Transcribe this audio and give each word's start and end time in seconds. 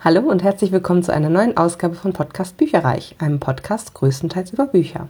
Hallo 0.00 0.20
und 0.20 0.44
herzlich 0.44 0.70
willkommen 0.70 1.02
zu 1.02 1.12
einer 1.12 1.28
neuen 1.28 1.56
Ausgabe 1.56 1.96
von 1.96 2.12
Podcast 2.12 2.56
Bücherreich, 2.56 3.16
einem 3.18 3.40
Podcast 3.40 3.94
größtenteils 3.94 4.52
über 4.52 4.66
Bücher. 4.66 5.08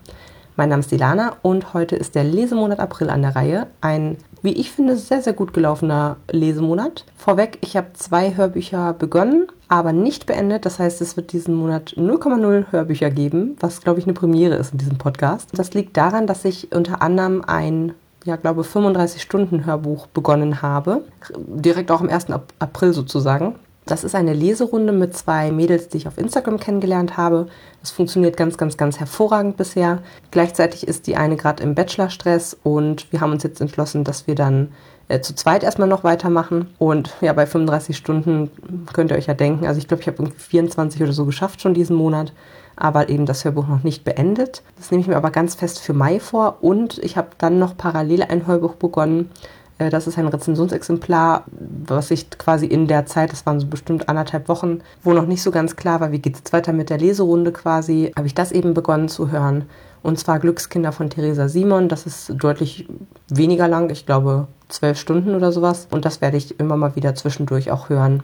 Mein 0.57 0.71
Name 0.71 0.80
ist 0.80 0.91
Ilana 0.91 1.37
und 1.42 1.75
heute 1.75 1.95
ist 1.95 2.14
der 2.14 2.25
Lesemonat 2.25 2.80
April 2.80 3.11
an 3.11 3.21
der 3.21 3.37
Reihe. 3.37 3.66
Ein, 3.82 4.16
wie 4.40 4.54
ich 4.54 4.72
finde, 4.72 4.96
sehr, 4.96 5.21
sehr 5.21 5.35
gut 5.35 5.53
gelaufener 5.53 6.16
Lesemonat. 6.30 7.04
Vorweg, 7.19 7.59
ich 7.61 7.77
habe 7.77 7.88
zwei 7.93 8.35
Hörbücher 8.35 8.95
begonnen, 8.95 9.48
aber 9.69 9.93
nicht 9.93 10.24
beendet. 10.24 10.64
Das 10.64 10.79
heißt, 10.79 11.03
es 11.03 11.19
wird 11.19 11.33
diesen 11.33 11.55
Monat 11.55 11.91
0,0 11.99 12.73
Hörbücher 12.73 13.11
geben, 13.11 13.59
was, 13.61 13.83
glaube 13.83 13.99
ich, 13.99 14.07
eine 14.07 14.15
Premiere 14.15 14.55
ist 14.55 14.73
in 14.73 14.79
diesem 14.79 14.97
Podcast. 14.97 15.51
Das 15.53 15.75
liegt 15.75 15.99
daran, 15.99 16.27
dass 16.27 16.47
ich 16.47 16.73
unter 16.75 17.02
anderem 17.02 17.45
ein 17.47 17.93
ja, 18.25 18.37
glaube 18.37 18.65
35 18.65 19.20
Stunden 19.20 19.66
Hörbuch 19.66 20.07
begonnen 20.07 20.62
habe. 20.62 21.02
Direkt 21.37 21.91
auch 21.91 22.01
am 22.01 22.09
1. 22.09 22.29
April 22.59 22.95
sozusagen. 22.95 23.57
Das 23.89 24.05
ist 24.05 24.15
eine 24.15 24.34
Leserunde 24.34 24.93
mit 24.93 25.16
zwei 25.16 25.51
Mädels, 25.51 25.88
die 25.88 25.97
ich 25.97 26.07
auf 26.07 26.19
Instagram 26.19 26.61
kennengelernt 26.61 27.16
habe. 27.16 27.46
Das 27.80 27.91
funktioniert 27.91 28.37
ganz, 28.37 28.59
ganz, 28.59 28.77
ganz 28.77 29.01
hervorragend 29.01 29.56
bisher. 29.56 30.02
Gleichzeitig 30.30 30.87
ist 30.87 31.06
die 31.06 31.16
eine 31.16 31.37
gerade 31.37 31.62
im 31.62 31.74
Bachelorstress 31.74 32.55
und 32.62 33.10
wir 33.10 33.23
haben 33.23 33.32
uns 33.32 33.45
jetzt 33.45 33.62
entschlossen, 33.62 34.05
dass 34.05 34.27
wir 34.27 34.34
dann 34.34 34.73
äh, 35.09 35.20
zu 35.20 35.34
zweit 35.34 35.62
erstmal 35.62 35.88
noch 35.88 36.05
weitermachen. 36.05 36.69
Und 36.77 37.15
ja, 37.23 37.32
bei 37.32 37.46
35 37.46 37.96
Stunden 37.96 38.51
könnt 38.93 39.10
ihr 39.10 39.16
euch 39.16 39.27
ja 39.27 39.32
denken, 39.32 39.66
also 39.66 39.79
ich 39.79 39.88
glaube, 39.88 40.02
ich 40.02 40.07
habe 40.07 40.23
irgendwie 40.23 40.38
24 40.38 41.02
oder 41.02 41.12
so 41.12 41.24
geschafft 41.24 41.62
schon 41.62 41.73
diesen 41.73 41.96
Monat, 41.96 42.34
aber 42.77 43.09
eben 43.09 43.24
das 43.24 43.46
Hörbuch 43.46 43.68
noch 43.68 43.84
nicht 43.84 44.05
beendet. 44.05 44.62
Das 44.77 44.91
nehme 44.91 45.01
ich 45.01 45.09
mir 45.09 45.16
aber 45.16 45.30
ganz 45.30 45.55
fest 45.55 45.79
für 45.79 45.95
Mai 45.95 46.20
vor 46.20 46.59
und 46.60 46.98
ich 46.98 47.16
habe 47.16 47.29
dann 47.38 47.59
noch 47.59 47.74
parallel 47.74 48.24
ein 48.24 48.46
Hörbuch 48.46 48.74
begonnen 48.74 49.30
das 49.78 50.09
ist 50.09 50.18
ein 50.18 50.27
Rezensionsexemplar, 50.27 51.45
was 51.87 52.10
ich 52.10 52.30
quasi 52.30 52.66
in 52.66 52.88
der 52.88 53.06
Zeit, 53.06 53.30
das 53.30 53.46
waren 53.46 53.60
so 53.60 53.66
bestimmt 53.66 54.09
anderthalb 54.09 54.48
Wochen, 54.48 54.80
wo 55.04 55.12
noch 55.12 55.27
nicht 55.27 55.42
so 55.42 55.52
ganz 55.52 55.77
klar 55.77 56.01
war, 56.01 56.10
wie 56.10 56.18
geht 56.18 56.37
es 56.45 56.52
weiter 56.52 56.73
mit 56.73 56.91
der 56.91 56.98
Leserunde 56.98 57.52
quasi, 57.52 58.12
habe 58.16 58.27
ich 58.27 58.34
das 58.34 58.51
eben 58.51 58.74
begonnen 58.74 59.09
zu 59.09 59.30
hören. 59.30 59.66
Und 60.02 60.18
zwar 60.18 60.38
Glückskinder 60.38 60.93
von 60.93 61.10
Theresa 61.10 61.49
Simon. 61.49 61.88
Das 61.88 62.06
ist 62.06 62.32
deutlich 62.37 62.88
weniger 63.29 63.68
lang, 63.68 63.90
ich 63.90 64.06
glaube 64.06 64.47
zwölf 64.69 64.99
Stunden 64.99 65.34
oder 65.34 65.53
sowas. 65.53 65.89
Und 65.91 66.05
das 66.05 66.21
werde 66.21 66.37
ich 66.37 66.59
immer 66.61 66.77
mal 66.77 66.97
wieder 66.97 67.15
zwischendurch 67.15 67.71
auch 67.71 67.89
hören, 67.89 68.23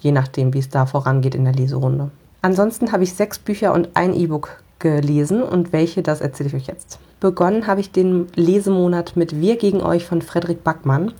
je 0.00 0.12
nachdem, 0.12 0.54
wie 0.54 0.58
es 0.58 0.68
da 0.68 0.86
vorangeht 0.86 1.34
in 1.34 1.44
der 1.44 1.54
Leserunde. 1.54 2.10
Ansonsten 2.42 2.92
habe 2.92 3.04
ich 3.04 3.14
sechs 3.14 3.38
Bücher 3.38 3.72
und 3.72 3.90
ein 3.94 4.12
E-Book 4.12 4.62
gelesen 4.78 5.42
und 5.42 5.72
welche, 5.72 6.02
das 6.02 6.20
erzähle 6.20 6.48
ich 6.48 6.54
euch 6.54 6.66
jetzt. 6.66 6.98
Begonnen 7.20 7.66
habe 7.66 7.80
ich 7.80 7.90
den 7.90 8.26
Lesemonat 8.34 9.16
mit 9.16 9.40
Wir 9.40 9.56
gegen 9.56 9.80
euch 9.80 10.04
von 10.04 10.20
Frederik 10.20 10.62
Backmann. 10.62 11.12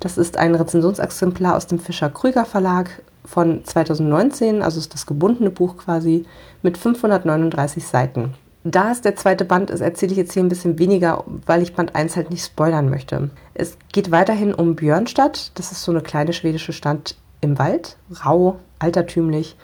Das 0.00 0.18
ist 0.18 0.36
ein 0.36 0.54
Rezensionsexemplar 0.54 1.56
aus 1.56 1.66
dem 1.66 1.78
Fischer-Krüger 1.78 2.44
Verlag 2.44 2.90
von 3.24 3.64
2019, 3.64 4.62
also 4.62 4.78
ist 4.78 4.94
das 4.94 5.06
gebundene 5.06 5.50
Buch 5.50 5.76
quasi, 5.78 6.26
mit 6.62 6.76
539 6.78 7.86
Seiten. 7.86 8.34
Da 8.64 8.90
es 8.90 9.00
der 9.00 9.14
zweite 9.14 9.44
Band 9.44 9.70
ist, 9.70 9.80
erzähle 9.80 10.12
ich 10.12 10.18
jetzt 10.18 10.32
hier 10.32 10.42
ein 10.42 10.48
bisschen 10.48 10.78
weniger, 10.78 11.24
weil 11.46 11.62
ich 11.62 11.74
Band 11.74 11.94
1 11.94 12.16
halt 12.16 12.30
nicht 12.30 12.44
spoilern 12.44 12.90
möchte. 12.90 13.30
Es 13.54 13.78
geht 13.92 14.10
weiterhin 14.10 14.52
um 14.52 14.74
Björnstadt. 14.74 15.52
Das 15.54 15.70
ist 15.70 15.84
so 15.84 15.92
eine 15.92 16.00
kleine 16.00 16.32
schwedische 16.32 16.72
Stadt 16.72 17.14
im 17.40 17.58
Wald, 17.58 17.96
rau, 18.24 18.56
altertümlich 18.80 19.56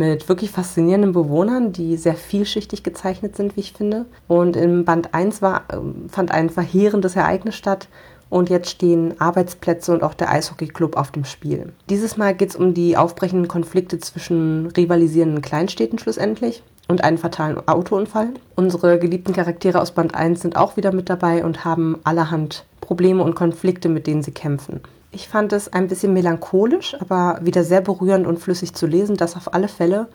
mit 0.00 0.30
wirklich 0.30 0.50
faszinierenden 0.50 1.12
Bewohnern, 1.12 1.72
die 1.72 1.98
sehr 1.98 2.14
vielschichtig 2.14 2.82
gezeichnet 2.82 3.36
sind, 3.36 3.54
wie 3.54 3.60
ich 3.60 3.74
finde. 3.74 4.06
Und 4.28 4.56
im 4.56 4.86
Band 4.86 5.12
1 5.12 5.42
war, 5.42 5.64
ähm, 5.70 6.08
fand 6.08 6.32
ein 6.32 6.48
verheerendes 6.48 7.16
Ereignis 7.16 7.54
statt. 7.54 7.86
Und 8.30 8.48
jetzt 8.48 8.70
stehen 8.70 9.20
Arbeitsplätze 9.20 9.92
und 9.92 10.02
auch 10.02 10.14
der 10.14 10.30
Eishockeyclub 10.30 10.96
auf 10.96 11.10
dem 11.10 11.24
Spiel. 11.26 11.72
Dieses 11.90 12.16
Mal 12.16 12.34
geht 12.34 12.50
es 12.50 12.56
um 12.56 12.72
die 12.72 12.96
aufbrechenden 12.96 13.48
Konflikte 13.48 13.98
zwischen 13.98 14.68
rivalisierenden 14.74 15.42
Kleinstädten 15.42 15.98
schlussendlich 15.98 16.62
und 16.88 17.04
einen 17.04 17.18
fatalen 17.18 17.68
Autounfall. 17.68 18.30
Unsere 18.54 18.98
geliebten 18.98 19.34
Charaktere 19.34 19.82
aus 19.82 19.90
Band 19.90 20.14
1 20.14 20.40
sind 20.40 20.56
auch 20.56 20.78
wieder 20.78 20.92
mit 20.94 21.10
dabei 21.10 21.44
und 21.44 21.64
haben 21.64 21.98
allerhand 22.04 22.64
Probleme 22.80 23.22
und 23.22 23.34
Konflikte, 23.34 23.88
mit 23.90 24.06
denen 24.06 24.22
sie 24.22 24.32
kämpfen. 24.32 24.80
Ich 25.12 25.28
fand 25.28 25.52
es 25.52 25.72
ein 25.72 25.88
bisschen 25.88 26.12
melancholisch, 26.12 26.96
aber 27.00 27.40
wieder 27.42 27.64
sehr 27.64 27.80
berührend 27.80 28.26
und 28.26 28.38
flüssig 28.38 28.74
zu 28.74 28.86
lesen, 28.86 29.16
das 29.16 29.36
auf 29.36 29.52
alle 29.54 29.68
Fälle. 29.68 30.08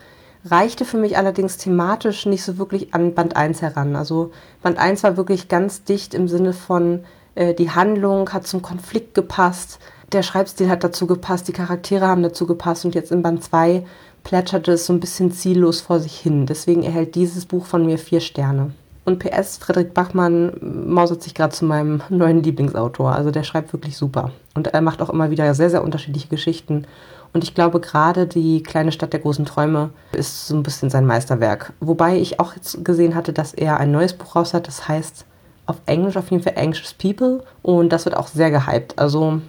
Reichte 0.45 0.85
für 0.85 0.97
mich 0.97 1.17
allerdings 1.17 1.57
thematisch 1.57 2.25
nicht 2.25 2.43
so 2.43 2.57
wirklich 2.57 2.93
an 2.93 3.13
Band 3.13 3.35
1 3.35 3.61
heran. 3.61 3.95
Also 3.95 4.31
Band 4.61 4.77
1 4.77 5.03
war 5.03 5.17
wirklich 5.17 5.49
ganz 5.49 5.83
dicht 5.83 6.13
im 6.13 6.27
Sinne 6.27 6.53
von, 6.53 7.03
äh, 7.33 7.53
die 7.53 7.71
Handlung 7.71 8.31
hat 8.31 8.47
zum 8.47 8.61
Konflikt 8.61 9.15
gepasst, 9.15 9.79
der 10.11 10.23
Schreibstil 10.23 10.69
hat 10.69 10.83
dazu 10.83 11.07
gepasst, 11.07 11.47
die 11.47 11.53
Charaktere 11.53 12.07
haben 12.07 12.23
dazu 12.23 12.45
gepasst 12.45 12.85
und 12.85 12.95
jetzt 12.95 13.11
in 13.11 13.23
Band 13.23 13.43
2 13.43 13.85
plätscherte 14.23 14.73
es 14.73 14.85
so 14.85 14.93
ein 14.93 14.99
bisschen 14.99 15.31
ziellos 15.31 15.81
vor 15.81 15.99
sich 15.99 16.17
hin. 16.17 16.45
Deswegen 16.45 16.83
erhält 16.83 17.15
dieses 17.15 17.45
Buch 17.45 17.65
von 17.65 17.85
mir 17.85 17.97
vier 17.97 18.21
Sterne. 18.21 18.71
Und 19.05 19.19
PS, 19.19 19.57
Frederik 19.57 19.93
Bachmann 19.93 20.53
mausert 20.87 21.21
sich 21.21 21.35
gerade 21.35 21.53
zu 21.53 21.63
meinem 21.63 22.01
neuen 22.09 22.41
Lieblingsautor. 22.41 23.13
Also 23.13 23.29
der 23.29 23.43
schreibt 23.43 23.71
wirklich 23.71 23.95
super. 23.95 24.31
Und 24.55 24.67
er 24.67 24.81
macht 24.81 25.01
auch 25.01 25.11
immer 25.11 25.29
wieder 25.29 25.53
sehr, 25.53 25.69
sehr 25.69 25.83
unterschiedliche 25.83 26.27
Geschichten. 26.27 26.87
Und 27.31 27.43
ich 27.43 27.53
glaube, 27.53 27.79
gerade 27.79 28.25
die 28.25 28.63
kleine 28.63 28.91
Stadt 28.91 29.13
der 29.13 29.19
großen 29.19 29.45
Träume 29.45 29.91
ist 30.11 30.47
so 30.47 30.55
ein 30.55 30.63
bisschen 30.63 30.89
sein 30.89 31.05
Meisterwerk. 31.05 31.73
Wobei 31.79 32.17
ich 32.17 32.39
auch 32.39 32.55
jetzt 32.55 32.83
gesehen 32.83 33.13
hatte, 33.13 33.31
dass 33.31 33.53
er 33.53 33.79
ein 33.79 33.91
neues 33.91 34.13
Buch 34.13 34.35
raus 34.35 34.55
hat. 34.55 34.67
Das 34.67 34.87
heißt 34.87 35.25
auf 35.67 35.81
Englisch 35.85 36.17
auf 36.17 36.31
jeden 36.31 36.41
Fall 36.41 36.55
Anxious 36.57 36.93
People. 36.93 37.43
Und 37.61 37.89
das 37.89 38.05
wird 38.05 38.17
auch 38.17 38.27
sehr 38.27 38.49
gehypt. 38.49 38.97
Also 38.97 39.39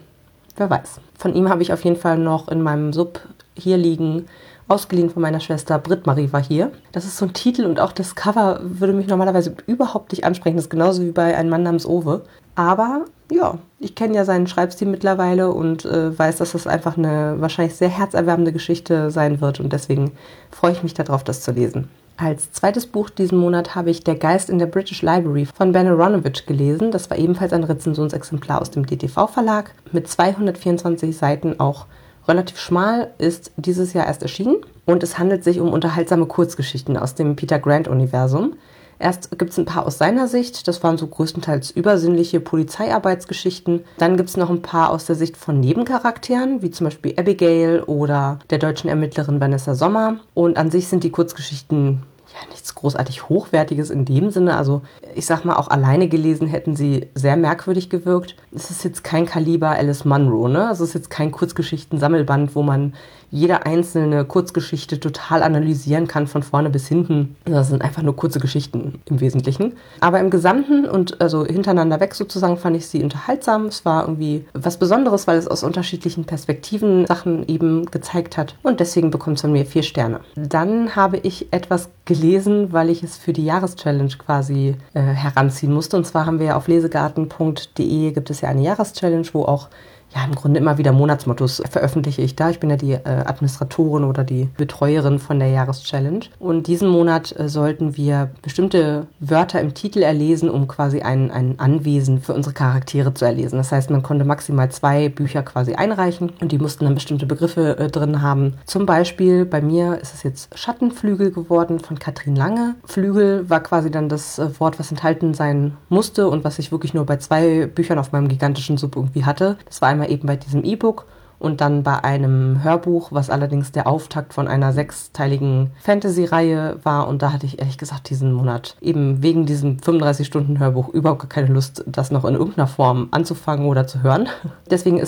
wer 0.57 0.69
weiß. 0.69 1.01
Von 1.17 1.35
ihm 1.35 1.49
habe 1.49 1.63
ich 1.63 1.73
auf 1.73 1.83
jeden 1.85 1.97
Fall 1.97 2.19
noch 2.19 2.49
in 2.49 2.61
meinem 2.61 2.93
Sub 2.93 3.21
hier 3.55 3.79
liegen 3.79 4.27
ausgeliehen 4.69 5.11
von 5.11 5.23
meiner 5.23 5.41
Schwester. 5.41 5.79
Britt 5.79 6.07
Marie 6.07 6.33
war 6.33 6.43
hier. 6.43 6.73
Das 6.93 7.05
ist 7.05 7.17
so 7.17 7.27
ein 7.27 7.33
Titel 7.33 7.65
und 7.65 7.81
auch 7.81 7.93
das 7.93 8.15
Cover 8.15 8.61
würde 8.63 8.93
mich 8.93 9.07
normalerweise 9.07 9.55
überhaupt 9.67 10.13
nicht 10.13 10.25
ansprechen. 10.25 10.57
Das 10.57 10.67
ist 10.67 10.71
genauso 10.71 11.03
wie 11.03 11.13
bei 11.13 11.37
Ein 11.37 11.49
Mann 11.49 11.63
namens 11.63 11.87
Owe. 11.87 12.23
Aber 12.55 13.05
ja, 13.31 13.59
ich 13.79 13.95
kenne 13.95 14.17
ja 14.17 14.25
seinen 14.25 14.47
Schreibstil 14.47 14.89
mittlerweile 14.89 15.53
und 15.53 15.85
äh, 15.85 16.19
weiß, 16.19 16.37
dass 16.39 16.53
das 16.53 16.67
einfach 16.67 16.97
eine 16.97 17.37
wahrscheinlich 17.39 17.75
sehr 17.75 17.89
herzerwärmende 17.89 18.53
Geschichte 18.53 19.11
sein 19.11 19.41
wird 19.41 19.61
und 19.61 19.73
deswegen 19.73 20.13
freue 20.51 20.73
ich 20.73 20.83
mich 20.83 20.95
darauf, 20.95 21.23
das 21.23 21.43
zu 21.43 21.53
lesen. 21.53 21.89
Als 22.19 22.51
zweites 22.53 22.87
Buch 22.87 23.11
diesen 23.11 23.37
Monat 23.37 23.75
habe 23.75 23.91
ich 23.91 24.03
Der 24.03 24.15
Geist 24.15 24.49
in 24.49 24.59
der 24.59 24.67
British 24.67 25.03
Library 25.03 25.45
von 25.45 25.73
Ben 25.73 25.87
Aronovich 25.87 26.47
gelesen. 26.47 26.91
Das 26.91 27.11
war 27.11 27.19
ebenfalls 27.19 27.53
ein 27.53 27.65
Rezensionsexemplar 27.65 28.63
aus 28.63 28.71
dem 28.71 28.87
DTV-Verlag 28.87 29.75
mit 29.93 30.09
224 30.09 31.15
Seiten 31.15 31.61
auch 31.61 31.85
relativ 32.29 32.59
schmal, 32.59 33.13
ist 33.19 33.53
dieses 33.57 33.93
Jahr 33.93 34.07
erst 34.07 34.23
erschienen 34.23 34.57
und 34.85 35.03
es 35.03 35.19
handelt 35.19 35.45
sich 35.45 35.61
um 35.61 35.73
unterhaltsame 35.73 36.27
Kurzgeschichten 36.27 36.97
aus 36.97 37.15
dem 37.15 37.37
Peter 37.37 37.59
Grant-Universum. 37.59 38.55
Erst 38.99 39.39
gibt 39.39 39.51
es 39.51 39.59
ein 39.59 39.67
paar 39.67 39.87
aus 39.87 39.99
seiner 39.99 40.27
Sicht, 40.27 40.67
das 40.69 40.83
waren 40.83 40.97
so 40.97 41.07
größtenteils 41.07 41.71
übersinnliche 41.71 42.41
Polizeiarbeitsgeschichten. 42.41 43.85
Dann 43.99 44.17
gibt 44.17 44.31
es 44.31 44.39
noch 44.39 44.49
ein 44.49 44.63
paar 44.63 44.91
aus 44.91 45.05
der 45.05 45.17
Sicht 45.17 45.37
von 45.37 45.61
Nebencharakteren, 45.61 46.63
wie 46.63 46.71
zum 46.71 46.87
Beispiel 46.87 47.15
Abigail 47.19 47.83
oder 47.83 48.39
der 48.49 48.59
deutschen 48.59 48.89
Ermittlerin 48.89 49.41
Vanessa 49.41 49.75
Sommer. 49.75 50.21
Und 50.33 50.57
an 50.57 50.71
sich 50.71 50.89
sind 50.89 51.05
die 51.05 51.11
Kurzgeschichten 51.11 52.05
ja, 52.37 52.49
nichts 52.51 52.75
großartig 52.75 53.29
Hochwertiges 53.29 53.91
in 53.91 54.05
dem 54.05 54.31
Sinne. 54.31 54.57
Also 54.57 54.83
ich 55.15 55.25
sag 55.25 55.45
mal, 55.45 55.57
auch 55.57 55.69
alleine 55.69 56.09
gelesen 56.09 56.47
hätten 56.47 56.77
sie 56.77 57.09
sehr 57.15 57.37
merkwürdig 57.37 57.89
gewirkt. 57.89 58.37
Es 58.55 58.71
ist 58.71 58.85
jetzt 58.85 59.03
kein 59.05 59.25
Kaliber 59.25 59.71
Alice 59.71 60.05
Munro, 60.05 60.49
ne? 60.49 60.69
Also 60.69 60.85
es 60.85 60.91
ist 60.91 60.95
jetzt 60.95 61.11
kein 61.11 61.33
Kurzgeschichten-Sammelband, 61.33 62.55
wo 62.55 62.63
man 62.63 62.93
jede 63.31 63.67
einzelne 63.67 64.25
Kurzgeschichte 64.25 65.01
total 65.01 65.43
analysieren 65.43 66.07
kann, 66.07 66.27
von 66.27 66.43
vorne 66.43 66.71
bis 66.71 66.87
hinten. 66.87 67.37
Das 67.45 67.69
sind 67.69 67.83
einfach 67.83 68.03
nur 68.03 68.15
kurze 68.15 68.39
Geschichten 68.39 69.01
im 69.07 69.21
Wesentlichen. 69.21 69.73
Aber 70.01 70.21
im 70.21 70.31
Gesamten 70.31 70.85
und 70.87 71.21
also 71.21 71.45
hintereinander 71.45 72.01
weg 72.01 72.15
sozusagen 72.15 72.57
fand 72.57 72.77
ich 72.77 72.87
sie 72.87 73.03
unterhaltsam. 73.03 73.67
Es 73.67 73.85
war 73.85 74.03
irgendwie 74.03 74.45
was 74.53 74.79
Besonderes, 74.79 75.27
weil 75.27 75.39
es 75.39 75.49
aus 75.49 75.65
unterschiedlichen 75.65 76.25
Perspektiven 76.25 77.07
Sachen 77.07 77.49
eben 77.49 77.87
gezeigt 77.87 78.37
hat. 78.37 78.57
Und 78.63 78.81
deswegen 78.81 79.11
bekommt 79.11 79.37
es 79.37 79.43
von 79.43 79.53
mir 79.53 79.67
vier 79.67 79.83
Sterne. 79.83 80.21
Dann 80.37 80.95
habe 80.95 81.17
ich 81.19 81.53
etwas 81.53 81.89
gelesen, 82.07 82.73
weil 82.73 82.89
ich 82.89 83.03
es 83.03 83.19
für 83.19 83.35
die 83.35 83.45
Jahreschallenge 83.45 84.17
quasi 84.17 84.77
äh, 84.95 85.01
heranziehen 85.01 85.75
musste. 85.75 85.99
Und 85.99 86.07
zwar 86.07 86.25
haben 86.25 86.41
wir 86.41 86.57
auf 86.57 86.69
lesegarten.de 86.69 88.13
gibt 88.13 88.31
es 88.31 88.41
ja 88.41 88.49
eine 88.49 88.63
Jahreschallenge, 88.63 89.29
wo 89.33 89.45
auch 89.45 89.69
ja, 90.17 90.25
im 90.25 90.35
Grunde 90.35 90.59
immer 90.59 90.79
wieder 90.79 90.93
Monatsmottos 90.93 91.63
veröffentliche 91.71 92.23
ich 92.23 92.37
da. 92.37 92.49
Ich 92.49 92.59
bin 92.59 92.71
ja 92.71 92.77
die 92.77 92.93
äh, 92.93 93.01
Administratorin 93.05 94.05
oder 94.05 94.25
die 94.25 94.49
Betreuerin 94.57 95.19
von 95.19 95.39
der 95.39 95.49
Jahreschallenge. 95.51 96.21
Und 96.39 96.69
diesen 96.69 96.89
Monat 96.89 97.39
äh, 97.39 97.51
sollten 97.51 97.99
wir 97.99 98.31
bestimmte 98.41 99.09
Wörter 99.21 99.61
im 99.61 99.75
Titel 99.75 100.03
erlesen, 100.03 100.49
um 100.49 100.69
quasi 100.69 101.03
ein, 101.03 101.31
ein 101.31 101.61
Anwesen 101.61 102.23
für 102.23 102.33
unsere 102.33 102.55
Charaktere 102.55 103.13
zu 103.13 103.27
erlesen. 103.27 103.59
Das 103.59 103.73
heißt, 103.73 103.91
man 103.91 104.03
konnte 104.03 104.25
maximal 104.25 104.71
zwei 104.71 105.11
Bücher 105.11 105.43
quasi 105.43 105.75
einreichen 105.75 106.33
und 106.41 106.51
die 106.51 106.59
mussten 106.59 106.87
dann 106.87 106.95
bestimmte 106.95 107.27
Begriffe 107.27 107.77
äh, 107.77 107.91
drin 107.91 108.23
haben. 108.23 108.55
Zum 108.65 108.87
Beispiel 108.87 109.45
bei 109.45 109.61
mir 109.61 109.99
ist 110.01 110.15
es 110.15 110.23
jetzt 110.23 110.59
Schattenflügel 110.59 111.31
geworden 111.31 111.79
von 111.79 111.99
Katrin 111.99 112.37
Lange. 112.37 112.77
Flügel 112.87 113.51
war 113.51 113.61
quasi 113.61 113.91
dann 113.91 114.09
das 114.09 114.39
äh, 114.39 114.49
Wort, 114.61 114.79
was 114.79 114.91
enthalten 114.91 115.35
sein 115.35 115.77
musste 115.91 116.29
und 116.29 116.43
was 116.43 116.59
ich 116.59 116.73
wirklich 116.73 116.95
nur 116.95 117.05
bei 117.05 117.19
zwei 117.19 117.67
Büchern 117.67 117.99
auf 117.99 118.13
meinem 118.13 118.29
gigantischen 118.29 118.79
Sub 118.79 118.97
irgendwie 118.97 119.27
hatte. 119.27 119.59
Das 119.67 119.83
war 119.83 119.91
einmal 119.91 120.06
eben 120.09 120.27
bei 120.27 120.37
diesem 120.37 120.65
E-Book 120.65 121.07
und 121.39 121.61
dann 121.61 121.83
bei 121.83 122.03
einem 122.03 122.63
Hörbuch, 122.63 123.13
was 123.13 123.31
allerdings 123.31 123.73
der 123.73 123.87
Auftakt 123.87 124.33
von 124.35 124.49
einer 124.49 124.73
sechsteiligen 124.73 125.71
Fantasy-Reihe 125.81 126.79
war. 126.83 127.09
Und 127.09 127.23
da 127.23 127.33
hatte 127.33 127.47
ich 127.47 127.59
ehrlich 127.59 127.79
gesagt 127.79 128.09
diesen 128.11 128.33
Monat 128.33 128.77
eben 128.81 129.23
wegen 129.23 129.47
diesem 129.47 129.77
35-Stunden-Hörbuch 129.77 130.89
überhaupt 130.89 131.29
keine 131.29 131.49
Lust, 131.49 131.85
das 131.87 132.11
noch 132.11 132.25
in 132.25 132.35
irgendeiner 132.35 132.67
Form 132.67 133.09
anzufangen 133.11 133.67
oder 133.67 133.87
zu 133.87 134.03
hören. 134.03 134.29
Deswegen 134.71 135.03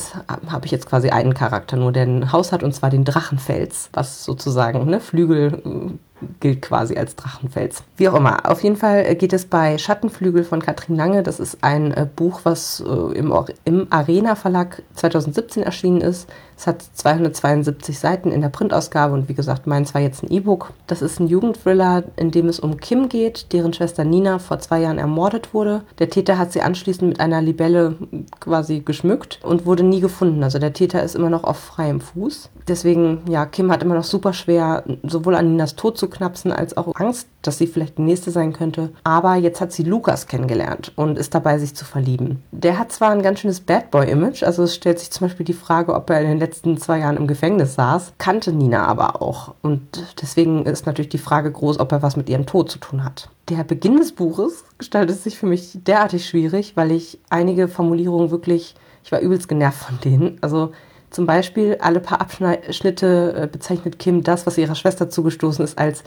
habe 0.48 0.66
ich 0.66 0.72
jetzt 0.72 0.86
quasi 0.86 1.10
einen 1.10 1.34
Charakter 1.34 1.76
nur, 1.76 1.92
der 1.92 2.04
ein 2.04 2.32
Haus 2.32 2.52
hat, 2.52 2.62
und 2.62 2.74
zwar 2.74 2.90
den 2.90 3.04
Drachenfels, 3.04 3.90
was 3.92 4.24
sozusagen 4.24 4.86
ne, 4.86 5.00
Flügel 5.00 5.98
gilt 6.40 6.62
quasi 6.62 6.96
als 6.96 7.16
Drachenfels. 7.16 7.82
Wie 7.96 8.08
auch 8.08 8.14
immer. 8.14 8.50
Auf 8.50 8.62
jeden 8.62 8.76
Fall 8.76 9.14
geht 9.14 9.32
es 9.32 9.46
bei 9.46 9.78
Schattenflügel 9.78 10.44
von 10.44 10.60
Katrin 10.60 10.96
Lange. 10.96 11.22
Das 11.22 11.40
ist 11.40 11.58
ein 11.62 11.92
äh, 11.92 12.06
Buch, 12.14 12.40
was 12.44 12.80
äh, 12.80 13.18
im, 13.18 13.32
im 13.64 13.86
Arena 13.90 14.34
Verlag 14.34 14.82
2017 14.94 15.62
erschienen 15.62 16.00
ist. 16.00 16.28
Es 16.58 16.66
hat 16.66 16.82
272 16.82 18.00
Seiten 18.00 18.32
in 18.32 18.40
der 18.40 18.48
Printausgabe 18.48 19.14
und 19.14 19.28
wie 19.28 19.34
gesagt, 19.34 19.68
meins 19.68 19.94
war 19.94 20.00
jetzt 20.00 20.24
ein 20.24 20.32
E-Book. 20.32 20.72
Das 20.88 21.02
ist 21.02 21.20
ein 21.20 21.28
Jugendthriller, 21.28 22.02
in 22.16 22.32
dem 22.32 22.48
es 22.48 22.58
um 22.58 22.78
Kim 22.78 23.08
geht, 23.08 23.52
deren 23.52 23.72
Schwester 23.72 24.02
Nina 24.02 24.40
vor 24.40 24.58
zwei 24.58 24.80
Jahren 24.80 24.98
ermordet 24.98 25.54
wurde. 25.54 25.82
Der 26.00 26.10
Täter 26.10 26.36
hat 26.36 26.50
sie 26.50 26.60
anschließend 26.60 27.10
mit 27.10 27.20
einer 27.20 27.40
Libelle 27.42 27.94
quasi 28.40 28.80
geschmückt 28.80 29.38
und 29.44 29.66
wurde 29.66 29.84
nie 29.84 30.00
gefunden. 30.00 30.42
Also 30.42 30.58
der 30.58 30.72
Täter 30.72 31.00
ist 31.00 31.14
immer 31.14 31.30
noch 31.30 31.44
auf 31.44 31.58
freiem 31.58 32.00
Fuß. 32.00 32.50
Deswegen, 32.66 33.22
ja, 33.28 33.46
Kim 33.46 33.70
hat 33.70 33.84
immer 33.84 33.94
noch 33.94 34.04
super 34.04 34.32
schwer, 34.32 34.82
sowohl 35.04 35.36
an 35.36 35.52
Ninas 35.52 35.76
Tod 35.76 35.96
zu 35.96 36.08
knapsen, 36.08 36.50
als 36.50 36.76
auch 36.76 36.92
Angst, 36.96 37.28
dass 37.42 37.58
sie 37.58 37.68
vielleicht 37.68 37.98
die 37.98 38.02
nächste 38.02 38.32
sein 38.32 38.52
könnte. 38.52 38.90
Aber 39.04 39.36
jetzt 39.36 39.60
hat 39.60 39.72
sie 39.72 39.84
Lukas 39.84 40.26
kennengelernt 40.26 40.92
und 40.96 41.18
ist 41.18 41.34
dabei, 41.34 41.58
sich 41.58 41.76
zu 41.76 41.84
verlieben. 41.84 42.42
Der 42.50 42.78
hat 42.78 42.90
zwar 42.90 43.10
ein 43.10 43.22
ganz 43.22 43.40
schönes 43.40 43.60
Bad 43.60 43.92
Boy-Image, 43.92 44.42
also 44.42 44.64
es 44.64 44.74
stellt 44.74 44.98
sich 44.98 45.12
zum 45.12 45.28
Beispiel 45.28 45.46
die 45.46 45.52
Frage, 45.52 45.94
ob 45.94 46.10
er 46.10 46.20
in 46.20 46.28
den 46.28 46.38
letzten 46.38 46.47
zwei 46.54 47.00
Jahren 47.00 47.16
im 47.16 47.26
Gefängnis 47.26 47.74
saß, 47.74 48.14
kannte 48.18 48.52
Nina 48.52 48.86
aber 48.86 49.22
auch. 49.22 49.54
Und 49.62 49.80
deswegen 50.22 50.64
ist 50.66 50.86
natürlich 50.86 51.08
die 51.08 51.18
Frage 51.18 51.50
groß, 51.50 51.80
ob 51.80 51.92
er 51.92 52.02
was 52.02 52.16
mit 52.16 52.28
ihrem 52.28 52.46
Tod 52.46 52.70
zu 52.70 52.78
tun 52.78 53.04
hat. 53.04 53.28
Der 53.48 53.64
Beginn 53.64 53.96
des 53.96 54.12
Buches 54.12 54.64
gestaltet 54.78 55.18
sich 55.20 55.38
für 55.38 55.46
mich 55.46 55.78
derartig 55.84 56.26
schwierig, 56.26 56.76
weil 56.76 56.90
ich 56.90 57.18
einige 57.30 57.68
Formulierungen 57.68 58.30
wirklich, 58.30 58.74
ich 59.04 59.12
war 59.12 59.20
übelst 59.20 59.48
genervt 59.48 59.78
von 59.78 59.98
denen. 60.00 60.38
Also 60.40 60.72
zum 61.10 61.26
Beispiel 61.26 61.78
alle 61.80 62.00
paar 62.00 62.20
Abschnitte 62.20 63.34
äh, 63.34 63.46
bezeichnet 63.46 63.98
Kim 63.98 64.22
das, 64.22 64.46
was 64.46 64.58
ihrer 64.58 64.74
Schwester 64.74 65.08
zugestoßen 65.08 65.64
ist, 65.64 65.78
als 65.78 66.04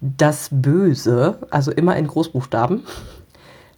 das 0.00 0.48
Böse, 0.50 1.38
also 1.50 1.70
immer 1.70 1.96
in 1.96 2.08
Großbuchstaben. 2.08 2.82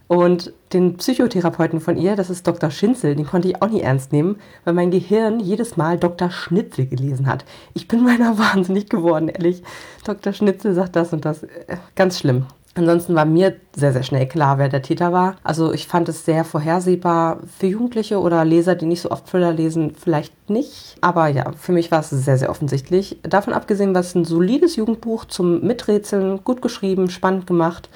Und 0.07 0.53
den 0.71 0.97
Psychotherapeuten 0.97 1.79
von 1.79 1.97
ihr, 1.97 2.15
das 2.15 2.29
ist 2.29 2.47
Dr. 2.47 2.69
Schinzel, 2.69 3.15
den 3.15 3.25
konnte 3.25 3.47
ich 3.47 3.61
auch 3.61 3.69
nie 3.69 3.81
ernst 3.81 4.11
nehmen, 4.11 4.37
weil 4.63 4.75
mein 4.75 4.91
Gehirn 4.91 5.39
jedes 5.39 5.77
Mal 5.77 5.97
Dr. 5.97 6.29
Schnitzel 6.29 6.85
gelesen 6.85 7.27
hat. 7.27 7.45
Ich 7.73 7.87
bin 7.87 8.03
meiner 8.03 8.37
wahnsinnig 8.37 8.89
geworden, 8.89 9.29
ehrlich. 9.29 9.63
Dr. 10.03 10.33
Schnitzel 10.33 10.73
sagt 10.73 10.95
das 10.95 11.13
und 11.13 11.25
das. 11.25 11.43
Äh, 11.43 11.77
ganz 11.95 12.19
schlimm. 12.19 12.45
Ansonsten 12.77 13.15
war 13.15 13.23
mir 13.23 13.55
sehr, 13.73 13.93
sehr 13.93 14.03
schnell 14.03 14.27
klar, 14.27 14.57
wer 14.57 14.67
der 14.67 14.81
Täter 14.81 15.13
war. 15.13 15.37
Also 15.43 15.71
ich 15.71 15.87
fand 15.87 16.09
es 16.09 16.25
sehr 16.25 16.43
vorhersehbar. 16.43 17.39
Für 17.57 17.67
Jugendliche 17.67 18.19
oder 18.19 18.43
Leser, 18.43 18.75
die 18.75 18.85
nicht 18.85 19.01
so 19.01 19.11
oft 19.11 19.27
Thriller 19.27 19.53
lesen, 19.53 19.93
vielleicht 19.97 20.49
nicht. 20.49 20.97
Aber 20.99 21.29
ja, 21.29 21.53
für 21.53 21.71
mich 21.71 21.89
war 21.89 22.01
es 22.01 22.09
sehr, 22.09 22.37
sehr 22.37 22.49
offensichtlich. 22.49 23.17
Davon 23.23 23.53
abgesehen 23.53 23.93
war 23.93 24.01
es 24.01 24.13
ein 24.13 24.25
solides 24.25 24.75
Jugendbuch 24.75 25.23
zum 25.23 25.61
Miträtseln, 25.61 26.43
gut 26.43 26.61
geschrieben, 26.61 27.09
spannend 27.09 27.47
gemacht. 27.47 27.87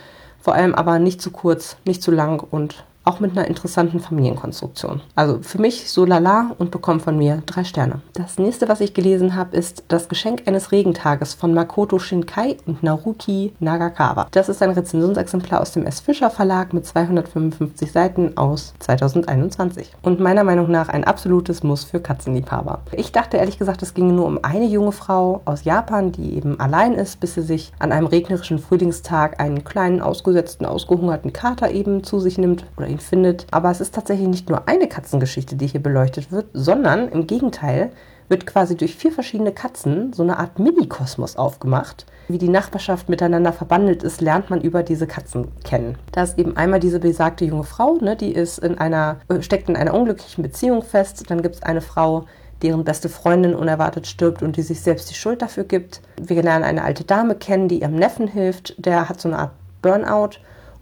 Vor 0.41 0.53
allem 0.53 0.73
aber 0.73 0.99
nicht 0.99 1.21
zu 1.21 1.31
kurz, 1.31 1.77
nicht 1.85 2.01
zu 2.01 2.11
lang 2.11 2.39
und 2.39 2.85
auch 3.09 3.19
mit 3.19 3.35
einer 3.35 3.47
interessanten 3.47 3.99
Familienkonstruktion. 3.99 5.01
Also 5.15 5.39
für 5.41 5.59
mich 5.59 5.89
so 5.89 6.05
lala 6.05 6.51
und 6.59 6.69
bekommt 6.69 7.01
von 7.01 7.17
mir 7.17 7.41
drei 7.47 7.63
Sterne. 7.63 8.01
Das 8.13 8.37
nächste, 8.37 8.69
was 8.69 8.81
ich 8.81 8.93
gelesen 8.93 9.35
habe, 9.35 9.57
ist 9.57 9.83
Das 9.87 10.09
Geschenk 10.09 10.43
eines 10.45 10.71
Regentages 10.71 11.33
von 11.33 11.55
Makoto 11.55 11.97
Shinkai 11.97 12.57
und 12.67 12.83
Naruki 12.83 13.53
Nagakawa. 13.59 14.27
Das 14.29 14.47
ist 14.47 14.61
ein 14.61 14.69
Rezensionsexemplar 14.69 15.59
aus 15.59 15.71
dem 15.71 15.87
S. 15.87 15.99
Fischer 15.99 16.29
Verlag 16.29 16.71
mit 16.73 16.85
255 16.85 17.91
Seiten 17.91 18.37
aus 18.37 18.75
2021 18.77 19.91
und 20.03 20.19
meiner 20.19 20.43
Meinung 20.43 20.69
nach 20.69 20.89
ein 20.89 21.03
absolutes 21.03 21.63
Muss 21.63 21.83
für 21.83 21.99
Katzenliebhaber. 21.99 22.81
Ich 22.91 23.11
dachte 23.11 23.37
ehrlich 23.37 23.57
gesagt, 23.57 23.81
es 23.81 23.95
ginge 23.95 24.13
nur 24.13 24.27
um 24.27 24.39
eine 24.43 24.65
junge 24.65 24.91
Frau 24.91 25.41
aus 25.45 25.63
Japan, 25.63 26.11
die 26.11 26.35
eben 26.35 26.59
allein 26.59 26.93
ist, 26.93 27.19
bis 27.19 27.33
sie 27.33 27.41
sich 27.41 27.71
an 27.79 27.91
einem 27.91 28.05
regnerischen 28.05 28.59
Frühlingstag 28.59 29.39
einen 29.39 29.63
kleinen, 29.63 29.99
ausgesetzten, 29.99 30.67
ausgehungerten 30.67 31.33
Kater 31.33 31.71
eben 31.71 32.03
zu 32.03 32.19
sich 32.19 32.37
nimmt 32.37 32.65
oder 32.77 32.87
ihn 32.99 33.01
findet. 33.01 33.47
Aber 33.51 33.71
es 33.71 33.81
ist 33.81 33.95
tatsächlich 33.95 34.27
nicht 34.27 34.49
nur 34.49 34.67
eine 34.67 34.87
Katzengeschichte, 34.87 35.55
die 35.55 35.67
hier 35.67 35.81
beleuchtet 35.81 36.31
wird, 36.31 36.47
sondern 36.53 37.09
im 37.09 37.27
Gegenteil 37.27 37.91
wird 38.27 38.45
quasi 38.45 38.77
durch 38.77 38.95
vier 38.95 39.11
verschiedene 39.11 39.51
Katzen 39.51 40.13
so 40.13 40.21
eine 40.21 40.37
Art 40.37 40.59
Mini-Kosmos 40.59 41.35
aufgemacht. 41.35 42.05
Wie 42.27 42.37
die 42.37 42.49
Nachbarschaft 42.49 43.09
miteinander 43.09 43.51
verbandelt 43.51 44.03
ist, 44.03 44.21
lernt 44.21 44.51
man 44.51 44.61
über 44.61 44.83
diese 44.83 45.07
Katzen 45.07 45.47
kennen. 45.63 45.97
Da 46.11 46.23
ist 46.23 46.37
eben 46.37 46.55
einmal 46.55 46.79
diese 46.79 46.99
besagte 46.99 47.45
junge 47.45 47.63
Frau, 47.63 47.97
ne, 47.99 48.15
die 48.15 48.31
ist 48.31 48.59
in 48.59 48.77
einer, 48.77 49.17
äh, 49.29 49.41
steckt 49.41 49.67
in 49.67 49.75
einer 49.75 49.95
unglücklichen 49.95 50.43
Beziehung 50.43 50.83
fest. 50.83 51.23
Dann 51.29 51.41
gibt 51.41 51.55
es 51.55 51.63
eine 51.63 51.81
Frau, 51.81 52.25
deren 52.61 52.83
beste 52.83 53.09
Freundin 53.09 53.55
unerwartet 53.55 54.05
stirbt 54.05 54.43
und 54.43 54.57
die 54.57 54.61
sich 54.61 54.81
selbst 54.81 55.09
die 55.09 55.15
Schuld 55.15 55.41
dafür 55.41 55.63
gibt. 55.63 56.01
Wir 56.21 56.43
lernen 56.43 56.65
eine 56.65 56.83
alte 56.83 57.05
Dame 57.05 57.33
kennen, 57.33 57.67
die 57.67 57.81
ihrem 57.81 57.95
Neffen 57.95 58.27
hilft. 58.27 58.75
Der 58.77 59.09
hat 59.09 59.19
so 59.19 59.29
eine 59.29 59.39
Art 59.39 59.51
Burnout 59.81 60.37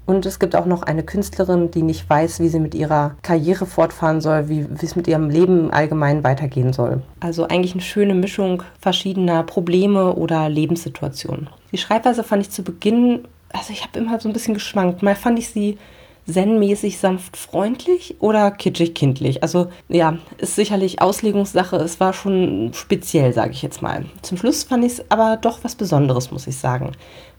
und 0.08 0.26
es 0.26 0.40
gibt 0.40 0.56
auch 0.56 0.66
noch 0.66 0.84
eine 0.84 1.04
Künstlerin, 1.04 1.70
die 1.70 1.84
nicht 1.84 2.10
weiß, 2.10 2.40
wie 2.40 2.48
sie 2.48 2.62
mit 2.62 2.74
ihrer 2.74 3.16
Karriere 3.22 3.66
fortfahren 3.66 4.22
soll, 4.22 4.50
wie, 4.50 4.66
es 4.82 4.96
mit 4.96 5.08
ihrem 5.08 5.30
Leben 5.30 5.70
allgemein 5.72 6.24
weitergehen 6.24 6.74
soll. 6.74 7.04
Also 7.20 7.44
eigentlich 7.48 7.74
eine 7.74 7.82
schöne 7.82 8.16
Mischung 8.16 8.64
verschiedener 8.80 9.44
Probleme 9.44 10.16
oder 10.16 10.50
Lebenssituationen. 10.50 11.50
Die 11.74 11.78
Schreibweise 11.78 12.24
fand 12.24 12.42
ich 12.44 12.50
zu 12.50 12.64
Beginn, 12.64 13.26
also 13.52 13.74
ich 13.74 13.84
habe 13.84 14.00
immer 14.00 14.20
so 14.20 14.30
ein 14.30 14.34
bisschen 14.34 14.54
geschwankt. 14.54 15.04
Mal 15.04 15.16
fand 15.16 15.38
ich 15.40 15.50
sie 15.50 15.78
zen-mäßig 16.26 17.00
sanft 17.00 17.38
freundlich 17.38 18.16
oder 18.20 18.52
kitschig 18.52 18.94
kindlich. 18.94 19.44
Also 19.44 19.68
ja, 19.88 20.18
ist 20.38 20.56
sicherlich 20.56 21.02
Auslegungssache. 21.02 21.78
Es 21.78 22.00
war 22.00 22.14
schon 22.14 22.72
speziell, 22.74 23.34
sage 23.34 23.52
ich 23.52 23.62
jetzt 23.62 23.82
mal. 23.82 24.06
Zum 24.22 24.38
Schluss 24.38 24.64
fand 24.64 24.84
ich 24.84 24.94
es 24.94 25.12
aber 25.12 25.38
doch 25.38 25.64
was 25.64 25.76
Besonderes, 25.76 26.32
muss 26.32 26.48
ich 26.48 26.58
sagen 26.58 26.92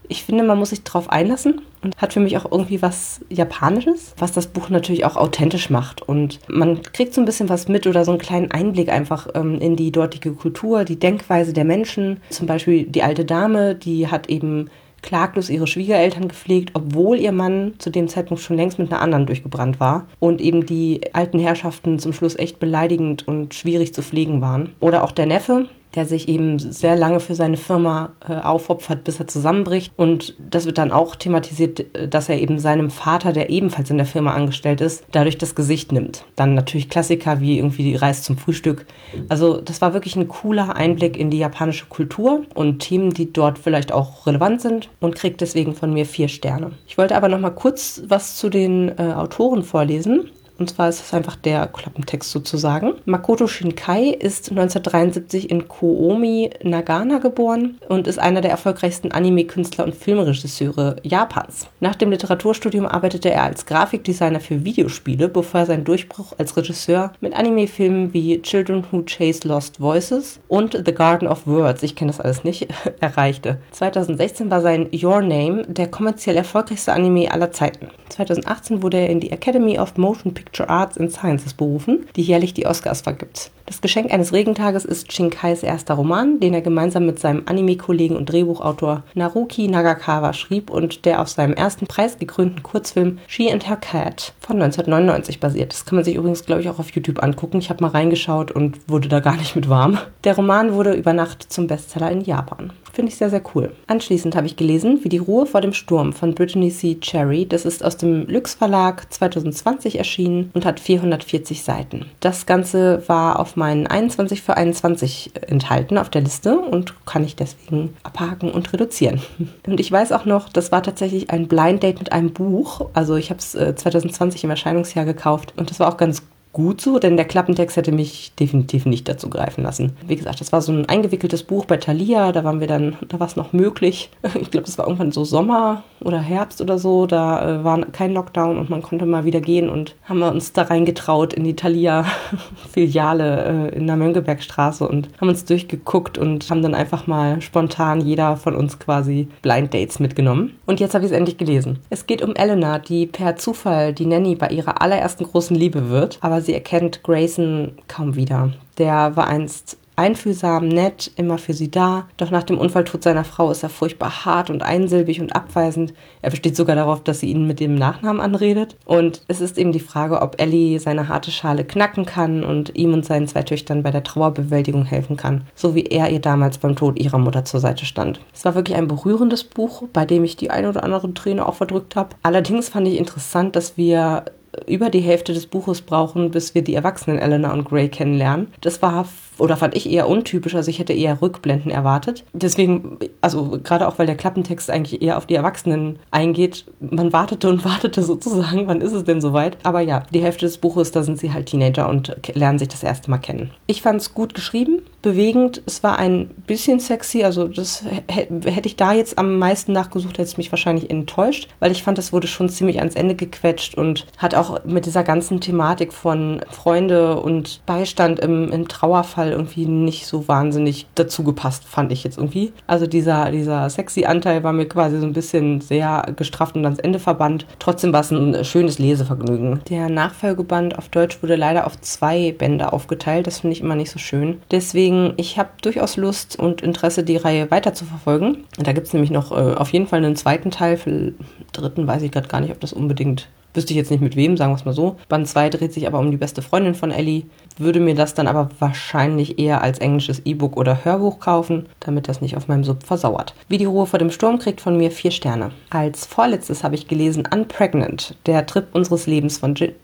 ich 0.09 0.23
finde, 0.23 0.43
man 0.43 0.57
muss 0.57 0.71
sich 0.71 0.83
darauf 0.83 1.09
einlassen 1.09 1.61
und 1.81 1.95
hat 1.97 2.13
für 2.13 2.19
mich 2.19 2.35
auch 2.35 2.51
irgendwie 2.51 2.81
was 2.81 3.21
Japanisches, 3.29 4.13
was 4.17 4.31
das 4.31 4.47
Buch 4.47 4.69
natürlich 4.69 5.05
auch 5.05 5.15
authentisch 5.15 5.69
macht. 5.69 6.01
Und 6.01 6.39
man 6.47 6.81
kriegt 6.81 7.13
so 7.13 7.21
ein 7.21 7.25
bisschen 7.25 7.47
was 7.47 7.67
mit 7.67 7.87
oder 7.87 8.03
so 8.03 8.11
einen 8.11 8.19
kleinen 8.19 8.51
Einblick 8.51 8.89
einfach 8.89 9.27
ähm, 9.35 9.59
in 9.59 9.75
die 9.75 9.91
dortige 9.91 10.33
Kultur, 10.33 10.83
die 10.83 10.99
Denkweise 10.99 11.53
der 11.53 11.63
Menschen. 11.63 12.21
Zum 12.31 12.47
Beispiel 12.47 12.83
die 12.83 13.03
alte 13.03 13.23
Dame, 13.23 13.75
die 13.75 14.07
hat 14.07 14.29
eben 14.29 14.69
klaglos 15.01 15.49
ihre 15.49 15.67
Schwiegereltern 15.67 16.27
gepflegt, 16.27 16.71
obwohl 16.73 17.19
ihr 17.19 17.31
Mann 17.31 17.75
zu 17.77 17.89
dem 17.89 18.07
Zeitpunkt 18.07 18.43
schon 18.43 18.57
längst 18.57 18.79
mit 18.79 18.91
einer 18.91 19.01
anderen 19.01 19.27
durchgebrannt 19.27 19.79
war 19.79 20.07
und 20.19 20.41
eben 20.41 20.65
die 20.65 21.01
alten 21.13 21.39
Herrschaften 21.39 21.99
zum 21.99 22.13
Schluss 22.13 22.37
echt 22.37 22.59
beleidigend 22.59 23.27
und 23.27 23.53
schwierig 23.53 23.93
zu 23.93 24.01
pflegen 24.01 24.41
waren. 24.41 24.73
Oder 24.79 25.03
auch 25.03 25.11
der 25.11 25.25
Neffe, 25.25 25.67
der 25.95 26.05
sich 26.05 26.29
eben 26.29 26.59
sehr 26.59 26.95
lange 26.95 27.19
für 27.19 27.35
seine 27.35 27.57
Firma 27.57 28.13
äh, 28.27 28.35
aufopfert, 28.35 29.03
bis 29.03 29.19
er 29.19 29.27
zusammenbricht. 29.27 29.91
Und 29.95 30.35
das 30.37 30.65
wird 30.65 30.77
dann 30.77 30.91
auch 30.91 31.15
thematisiert, 31.15 31.85
dass 32.09 32.29
er 32.29 32.39
eben 32.39 32.59
seinem 32.59 32.91
Vater, 32.91 33.33
der 33.33 33.49
ebenfalls 33.49 33.89
in 33.89 33.97
der 33.97 34.05
Firma 34.05 34.33
angestellt 34.33 34.81
ist, 34.81 35.03
dadurch 35.11 35.37
das 35.37 35.55
Gesicht 35.55 35.91
nimmt. 35.91 36.25
Dann 36.35 36.53
natürlich 36.53 36.89
Klassiker 36.89 37.41
wie 37.41 37.57
irgendwie 37.57 37.83
die 37.83 37.95
Reise 37.95 38.21
zum 38.21 38.37
Frühstück. 38.37 38.85
Also 39.29 39.59
das 39.59 39.81
war 39.81 39.93
wirklich 39.93 40.15
ein 40.15 40.27
cooler 40.27 40.75
Einblick 40.75 41.17
in 41.17 41.31
die 41.31 41.39
japanische 41.39 41.87
Kultur 41.87 42.43
und 42.53 42.79
Themen, 42.79 43.11
die 43.11 43.33
dort 43.33 43.57
vielleicht 43.57 43.91
auch 43.91 44.27
relevant 44.27 44.61
sind 44.61 44.89
und 44.99 45.15
kriegt 45.15 45.41
deswegen 45.41 45.73
von 45.73 45.93
mir 45.93 46.05
vier 46.05 46.27
Sterne. 46.27 46.71
Ich 46.87 46.97
wollte 46.97 47.15
aber 47.15 47.29
noch 47.29 47.39
mal 47.39 47.49
kurz 47.49 48.03
was 48.07 48.35
zu 48.35 48.49
den 48.49 48.89
äh, 48.89 49.13
Autoren 49.13 49.63
vorlesen. 49.63 50.29
Und 50.59 50.69
zwar 50.69 50.89
ist 50.89 51.01
es 51.01 51.13
einfach 51.13 51.37
der 51.37 51.67
Klappentext 51.67 52.31
sozusagen. 52.31 52.95
Makoto 53.05 53.47
Shinkai 53.47 54.09
ist 54.09 54.49
1973 54.49 55.49
in 55.49 55.69
Koomi, 55.69 56.49
Nagana 56.63 57.19
geboren 57.19 57.77
und 57.87 58.07
ist 58.07 58.19
einer 58.19 58.41
der 58.41 58.51
erfolgreichsten 58.51 59.13
Anime-Künstler 59.13 59.85
und 59.85 59.95
Filmregisseure 59.95 60.97
Japans. 61.03 61.67
Nach 61.79 61.95
dem 61.95 62.11
Literaturstudium 62.11 62.85
arbeitete 62.85 63.31
er 63.31 63.43
als 63.43 63.65
Grafikdesigner 63.65 64.41
für 64.41 64.65
Videospiele, 64.65 65.29
bevor 65.29 65.61
er 65.61 65.65
seinen 65.65 65.85
Durchbruch 65.85 66.33
als 66.37 66.57
Regisseur 66.57 67.13
mit 67.21 67.33
Anime-Filmen 67.33 68.13
wie 68.13 68.41
Children 68.41 68.83
Who 68.91 69.03
Chase 69.05 69.47
Lost 69.47 69.79
Voices 69.79 70.41
und 70.49 70.83
The 70.85 70.93
Garden 70.93 71.27
of 71.27 71.47
Words, 71.47 71.83
ich 71.83 71.95
kenne 71.95 72.11
das 72.11 72.19
alles 72.19 72.43
nicht, 72.43 72.67
erreichte. 72.99 73.59
2016 73.71 74.51
war 74.51 74.61
sein 74.61 74.89
Your 74.93 75.21
Name 75.21 75.63
der 75.67 75.87
kommerziell 75.87 76.35
erfolgreichste 76.35 76.91
Anime 76.91 77.31
aller 77.31 77.51
Zeiten. 77.51 77.87
2018 78.09 78.83
wurde 78.83 78.97
er 78.97 79.09
in 79.09 79.21
die 79.21 79.31
Academy 79.31 79.79
of 79.79 79.95
Motion 79.95 80.33
Picture 80.33 80.48
Picture 80.49 80.69
Arts 80.69 80.97
and 80.97 81.11
Sciences 81.11 81.53
berufen, 81.53 82.07
die 82.15 82.23
jährlich 82.23 82.55
die 82.55 82.65
Oscars 82.65 83.01
vergibt. 83.01 83.51
Das 83.67 83.81
Geschenk 83.81 84.11
eines 84.11 84.33
Regentages 84.33 84.83
ist 84.83 85.13
Shinkais 85.13 85.61
erster 85.61 85.93
Roman, 85.93 86.39
den 86.39 86.55
er 86.55 86.61
gemeinsam 86.61 87.05
mit 87.05 87.19
seinem 87.19 87.43
Anime-Kollegen 87.45 88.15
und 88.15 88.25
Drehbuchautor 88.25 89.03
Naruki 89.13 89.67
Nagakawa 89.67 90.33
schrieb 90.33 90.71
und 90.71 91.05
der 91.05 91.21
auf 91.21 91.29
seinem 91.29 91.53
ersten 91.53 91.85
preisgekrönten 91.85 92.63
Kurzfilm 92.63 93.19
She 93.27 93.51
and 93.51 93.69
Her 93.69 93.75
Cat 93.75 94.33
von 94.39 94.55
1999 94.55 95.39
basiert. 95.39 95.71
Das 95.71 95.85
kann 95.85 95.97
man 95.97 96.03
sich 96.03 96.15
übrigens, 96.15 96.45
glaube 96.45 96.61
ich, 96.61 96.69
auch 96.69 96.79
auf 96.79 96.89
YouTube 96.89 97.21
angucken. 97.21 97.59
Ich 97.59 97.69
habe 97.69 97.83
mal 97.83 97.91
reingeschaut 97.91 98.49
und 98.49 98.79
wurde 98.87 99.07
da 99.07 99.19
gar 99.19 99.35
nicht 99.35 99.55
mit 99.55 99.69
warm. 99.69 99.99
Der 100.23 100.35
Roman 100.35 100.73
wurde 100.73 100.93
über 100.93 101.13
Nacht 101.13 101.53
zum 101.53 101.67
Bestseller 101.67 102.09
in 102.09 102.21
Japan. 102.21 102.73
Finde 102.93 103.11
ich 103.11 103.17
sehr, 103.17 103.29
sehr 103.29 103.41
cool. 103.53 103.71
Anschließend 103.87 104.35
habe 104.35 104.47
ich 104.47 104.55
gelesen, 104.55 104.99
wie 105.03 105.09
die 105.09 105.17
Ruhe 105.17 105.45
vor 105.45 105.61
dem 105.61 105.73
Sturm 105.73 106.13
von 106.13 106.35
Brittany 106.35 106.71
C. 106.71 106.95
Cherry. 106.99 107.45
Das 107.45 107.65
ist 107.65 107.83
aus 107.83 107.97
dem 107.97 108.27
Lux 108.27 108.53
Verlag 108.53 109.11
2020 109.11 109.97
erschienen 109.97 110.51
und 110.53 110.65
hat 110.65 110.79
440 110.79 111.63
Seiten. 111.63 112.05
Das 112.19 112.45
Ganze 112.45 113.03
war 113.07 113.39
auf 113.39 113.55
meinen 113.55 113.87
21 113.87 114.41
für 114.41 114.57
21 114.57 115.31
enthalten 115.47 115.97
auf 115.97 116.09
der 116.09 116.21
Liste 116.21 116.57
und 116.57 116.93
kann 117.05 117.23
ich 117.23 117.35
deswegen 117.35 117.95
abhaken 118.03 118.51
und 118.51 118.71
reduzieren. 118.73 119.21
Und 119.65 119.79
ich 119.79 119.91
weiß 119.91 120.11
auch 120.13 120.25
noch, 120.25 120.49
das 120.49 120.71
war 120.71 120.81
tatsächlich 120.81 121.29
ein 121.29 121.47
Blind 121.47 121.83
Date 121.83 121.99
mit 121.99 122.11
einem 122.11 122.31
Buch. 122.31 122.89
Also 122.93 123.15
ich 123.15 123.29
habe 123.29 123.39
es 123.39 123.51
2020 123.51 124.43
im 124.43 124.49
Erscheinungsjahr 124.49 125.05
gekauft 125.05 125.53
und 125.57 125.69
das 125.69 125.79
war 125.79 125.89
auch 125.89 125.97
ganz 125.97 126.23
gut 126.51 126.81
so, 126.81 126.99
denn 126.99 127.15
der 127.15 127.25
Klappentext 127.25 127.77
hätte 127.77 127.91
mich 127.91 128.33
definitiv 128.39 128.85
nicht 128.85 129.07
dazu 129.07 129.29
greifen 129.29 129.63
lassen. 129.63 129.93
Wie 130.07 130.15
gesagt, 130.15 130.41
das 130.41 130.51
war 130.51 130.61
so 130.61 130.71
ein 130.71 130.87
eingewickeltes 130.87 131.43
Buch 131.43 131.65
bei 131.65 131.77
Thalia, 131.77 132.31
da 132.31 132.43
waren 132.43 132.59
wir 132.59 132.67
dann, 132.67 132.97
da 133.07 133.19
war 133.19 133.27
es 133.27 133.35
noch 133.35 133.53
möglich. 133.53 134.09
Ich 134.39 134.51
glaube, 134.51 134.65
das 134.65 134.77
war 134.77 134.85
irgendwann 134.85 135.11
so 135.11 135.25
Sommer 135.25 135.83
oder 135.99 136.19
Herbst 136.19 136.61
oder 136.61 136.79
so, 136.79 137.05
da 137.05 137.59
äh, 137.59 137.63
war 137.63 137.81
kein 137.87 138.13
Lockdown 138.13 138.57
und 138.57 138.69
man 138.69 138.81
konnte 138.81 139.05
mal 139.05 139.25
wieder 139.25 139.41
gehen 139.41 139.69
und 139.69 139.95
haben 140.05 140.19
wir 140.19 140.31
uns 140.31 140.53
da 140.53 140.63
reingetraut 140.63 141.33
in 141.33 141.43
die 141.43 141.55
Thalia-Filiale 141.55 143.69
äh, 143.73 143.75
in 143.75 143.85
der 143.85 143.97
Mönckebergstraße 143.97 144.87
und 144.87 145.09
haben 145.19 145.29
uns 145.29 145.45
durchgeguckt 145.45 146.17
und 146.17 146.49
haben 146.49 146.61
dann 146.61 146.73
einfach 146.73 147.05
mal 147.05 147.41
spontan 147.41 148.01
jeder 148.01 148.37
von 148.37 148.55
uns 148.55 148.79
quasi 148.79 149.27
Blind 149.41 149.73
Dates 149.73 149.99
mitgenommen. 149.99 150.57
Und 150.65 150.79
jetzt 150.79 150.93
habe 150.93 151.05
ich 151.05 151.11
es 151.11 151.17
endlich 151.17 151.37
gelesen. 151.37 151.79
Es 151.89 152.05
geht 152.05 152.21
um 152.21 152.35
Elena, 152.35 152.79
die 152.79 153.05
per 153.05 153.35
Zufall 153.35 153.93
die 153.93 154.05
Nanny 154.05 154.35
bei 154.35 154.49
ihrer 154.49 154.81
allerersten 154.81 155.25
großen 155.25 155.55
Liebe 155.55 155.89
wird, 155.89 156.17
aber 156.21 156.41
sie 156.49 156.55
erkennt 156.55 157.03
Grayson 157.03 157.73
kaum 157.87 158.15
wieder. 158.15 158.51
Der 158.79 159.15
war 159.15 159.27
einst 159.27 159.77
einfühlsam, 159.99 160.69
nett, 160.69 161.11
immer 161.17 161.37
für 161.37 161.53
sie 161.53 161.69
da. 161.69 162.07
Doch 162.17 162.31
nach 162.31 162.43
dem 162.43 162.57
Unfalltod 162.57 163.03
seiner 163.03 163.25
Frau 163.25 163.51
ist 163.51 163.63
er 163.63 163.69
furchtbar 163.69 164.25
hart 164.25 164.49
und 164.49 164.63
einsilbig 164.63 165.19
und 165.19 165.35
abweisend. 165.35 165.93
Er 166.21 166.31
besteht 166.31 166.55
sogar 166.55 166.75
darauf, 166.75 167.03
dass 167.03 167.19
sie 167.19 167.29
ihn 167.29 167.45
mit 167.45 167.59
dem 167.59 167.75
Nachnamen 167.75 168.21
anredet. 168.21 168.77
Und 168.85 169.21
es 169.27 169.41
ist 169.41 169.57
eben 169.57 169.73
die 169.73 169.81
Frage, 169.81 170.21
ob 170.21 170.41
Ellie 170.41 170.79
seine 170.79 171.09
harte 171.09 171.31
Schale 171.31 171.65
knacken 171.65 172.05
kann 172.05 172.45
und 172.45 172.75
ihm 172.75 172.93
und 172.93 173.05
seinen 173.05 173.27
zwei 173.27 173.43
Töchtern 173.43 173.83
bei 173.83 173.91
der 173.91 174.03
Trauerbewältigung 174.03 174.85
helfen 174.85 175.17
kann, 175.17 175.41
so 175.53 175.75
wie 175.75 175.83
er 175.83 176.09
ihr 176.09 176.21
damals 176.21 176.57
beim 176.57 176.77
Tod 176.77 176.97
ihrer 176.97 177.19
Mutter 177.19 177.43
zur 177.43 177.59
Seite 177.59 177.85
stand. 177.85 178.21
Es 178.33 178.45
war 178.45 178.55
wirklich 178.55 178.77
ein 178.77 178.87
berührendes 178.87 179.43
Buch, 179.43 179.83
bei 179.91 180.05
dem 180.05 180.23
ich 180.23 180.37
die 180.37 180.49
eine 180.49 180.69
oder 180.69 180.83
andere 180.83 181.13
Träne 181.13 181.45
auch 181.45 181.55
verdrückt 181.55 181.97
habe. 181.97 182.15
Allerdings 182.23 182.69
fand 182.69 182.87
ich 182.87 182.97
interessant, 182.97 183.57
dass 183.57 183.75
wir 183.75 184.23
über 184.67 184.89
die 184.89 184.99
Hälfte 184.99 185.33
des 185.33 185.47
Buches 185.47 185.81
brauchen, 185.81 186.31
bis 186.31 186.55
wir 186.55 186.63
die 186.63 186.75
erwachsenen 186.75 187.19
Elena 187.19 187.53
und 187.53 187.65
Gray 187.65 187.89
kennenlernen. 187.89 188.53
Das 188.61 188.81
war 188.81 189.07
oder 189.39 189.57
fand 189.57 189.75
ich 189.75 189.89
eher 189.89 190.07
untypisch, 190.07 190.55
also 190.55 190.69
ich 190.69 190.79
hätte 190.79 190.93
eher 190.93 191.21
Rückblenden 191.21 191.71
erwartet. 191.71 192.23
Deswegen, 192.33 192.97
also 193.21 193.59
gerade 193.63 193.87
auch 193.87 193.99
weil 193.99 194.05
der 194.05 194.17
Klappentext 194.17 194.69
eigentlich 194.69 195.01
eher 195.01 195.17
auf 195.17 195.25
die 195.25 195.35
Erwachsenen 195.35 195.99
eingeht, 196.11 196.65
man 196.79 197.13
wartete 197.13 197.49
und 197.49 197.65
wartete 197.69 198.03
sozusagen, 198.03 198.67
wann 198.67 198.81
ist 198.81 198.93
es 198.93 199.03
denn 199.03 199.21
soweit? 199.21 199.57
Aber 199.63 199.81
ja, 199.81 200.03
die 200.13 200.21
Hälfte 200.21 200.45
des 200.45 200.57
Buches, 200.57 200.91
da 200.91 201.03
sind 201.03 201.19
sie 201.19 201.33
halt 201.33 201.47
Teenager 201.47 201.89
und 201.89 202.15
lernen 202.33 202.59
sich 202.59 202.67
das 202.67 202.83
erste 202.83 203.09
Mal 203.09 203.17
kennen. 203.19 203.51
Ich 203.67 203.81
fand 203.81 204.01
es 204.01 204.13
gut 204.13 204.33
geschrieben, 204.33 204.81
bewegend, 205.01 205.61
es 205.65 205.83
war 205.83 205.97
ein 205.97 206.29
bisschen 206.47 206.79
sexy, 206.79 207.23
also 207.23 207.47
das 207.47 207.83
hätte 208.07 208.67
ich 208.67 208.75
da 208.75 208.93
jetzt 208.93 209.17
am 209.17 209.37
meisten 209.37 209.71
nachgesucht, 209.71 210.13
hätte 210.13 210.23
es 210.23 210.37
mich 210.37 210.51
wahrscheinlich 210.51 210.89
enttäuscht, 210.89 211.47
weil 211.59 211.71
ich 211.71 211.83
fand, 211.83 211.97
das 211.97 212.11
wurde 212.11 212.27
schon 212.27 212.49
ziemlich 212.49 212.79
ans 212.79 212.95
Ende 212.95 213.15
gequetscht 213.15 213.75
und 213.75 214.07
hat 214.17 214.35
auch 214.35 214.63
mit 214.65 214.85
dieser 214.85 215.03
ganzen 215.03 215.39
Thematik 215.39 215.93
von 215.93 216.41
Freunde 216.49 217.19
und 217.19 217.61
Beistand 217.65 218.19
im, 218.19 218.51
im 218.51 218.67
Trauerfall 218.67 219.28
Anteil 219.29 219.31
irgendwie 219.31 219.65
nicht 219.65 220.05
so 220.05 220.27
wahnsinnig 220.27 220.87
dazu 220.95 221.23
gepasst, 221.23 221.65
fand 221.65 221.91
ich 221.91 222.03
jetzt 222.03 222.17
irgendwie. 222.17 222.51
Also 222.67 222.87
dieser, 222.87 223.31
dieser 223.31 223.69
sexy 223.69 224.05
Anteil 224.05 224.43
war 224.43 224.53
mir 224.53 224.67
quasi 224.67 224.99
so 224.99 225.05
ein 225.05 225.13
bisschen 225.13 225.61
sehr 225.61 226.05
gestrafft 226.15 226.55
und 226.55 226.65
ans 226.65 226.79
Ende 226.79 226.99
verbannt. 226.99 227.45
Trotzdem 227.59 227.93
war 227.93 228.01
es 228.01 228.11
ein 228.11 228.43
schönes 228.43 228.79
Lesevergnügen. 228.79 229.61
Der 229.69 229.89
Nachfolgeband 229.89 230.77
auf 230.77 230.89
Deutsch 230.89 231.21
wurde 231.21 231.35
leider 231.35 231.65
auf 231.65 231.79
zwei 231.81 232.33
Bände 232.37 232.73
aufgeteilt. 232.73 233.27
Das 233.27 233.39
finde 233.39 233.55
ich 233.55 233.61
immer 233.61 233.75
nicht 233.75 233.91
so 233.91 233.99
schön. 233.99 234.41
Deswegen, 234.51 235.13
ich 235.17 235.37
habe 235.37 235.49
durchaus 235.61 235.97
Lust 235.97 236.37
und 236.37 236.61
Interesse, 236.61 237.03
die 237.03 237.17
Reihe 237.17 237.51
weiter 237.51 237.73
zu 237.73 237.85
verfolgen. 237.85 238.45
Da 238.57 238.73
gibt 238.73 238.87
es 238.87 238.93
nämlich 238.93 239.11
noch 239.11 239.31
äh, 239.31 239.55
auf 239.55 239.71
jeden 239.71 239.87
Fall 239.87 240.03
einen 240.03 240.15
zweiten 240.15 240.51
Teil. 240.51 240.77
Für 240.77 241.13
dritten 241.53 241.87
weiß 241.87 242.01
ich 242.03 242.11
gerade 242.11 242.27
gar 242.27 242.41
nicht, 242.41 242.51
ob 242.51 242.59
das 242.59 242.73
unbedingt 242.73 243.27
Wüsste 243.53 243.73
ich 243.73 243.77
jetzt 243.77 243.91
nicht 243.91 244.01
mit 244.01 244.15
wem, 244.15 244.37
sagen 244.37 244.51
wir 244.51 244.55
es 244.55 244.65
mal 244.65 244.73
so. 244.73 244.97
Band 245.07 245.27
2 245.27 245.49
dreht 245.49 245.73
sich 245.73 245.87
aber 245.87 245.99
um 245.99 246.11
die 246.11 246.17
beste 246.17 246.41
Freundin 246.41 246.75
von 246.75 246.91
Ellie. 246.91 247.23
Würde 247.57 247.79
mir 247.79 247.95
das 247.95 248.13
dann 248.13 248.27
aber 248.27 248.49
wahrscheinlich 248.59 249.39
eher 249.39 249.61
als 249.61 249.79
englisches 249.79 250.21
E-Book 250.25 250.55
oder 250.55 250.85
Hörbuch 250.85 251.19
kaufen, 251.19 251.65
damit 251.79 252.07
das 252.07 252.21
nicht 252.21 252.37
auf 252.37 252.47
meinem 252.47 252.63
Sub 252.63 252.83
versauert. 252.83 253.33
Wie 253.47 253.57
die 253.57 253.65
Ruhe 253.65 253.85
vor 253.85 253.99
dem 253.99 254.11
Sturm 254.11 254.39
kriegt 254.39 254.61
von 254.61 254.77
mir 254.77 254.91
vier 254.91 255.11
Sterne. 255.11 255.51
Als 255.69 256.05
vorletztes 256.05 256.63
habe 256.63 256.75
ich 256.75 256.87
gelesen 256.87 257.27
Unpregnant, 257.31 258.15
der 258.25 258.45
Trip 258.45 258.67
unseres 258.73 259.07
Lebens 259.07 259.39
von 259.39 259.55
Jill 259.55 259.75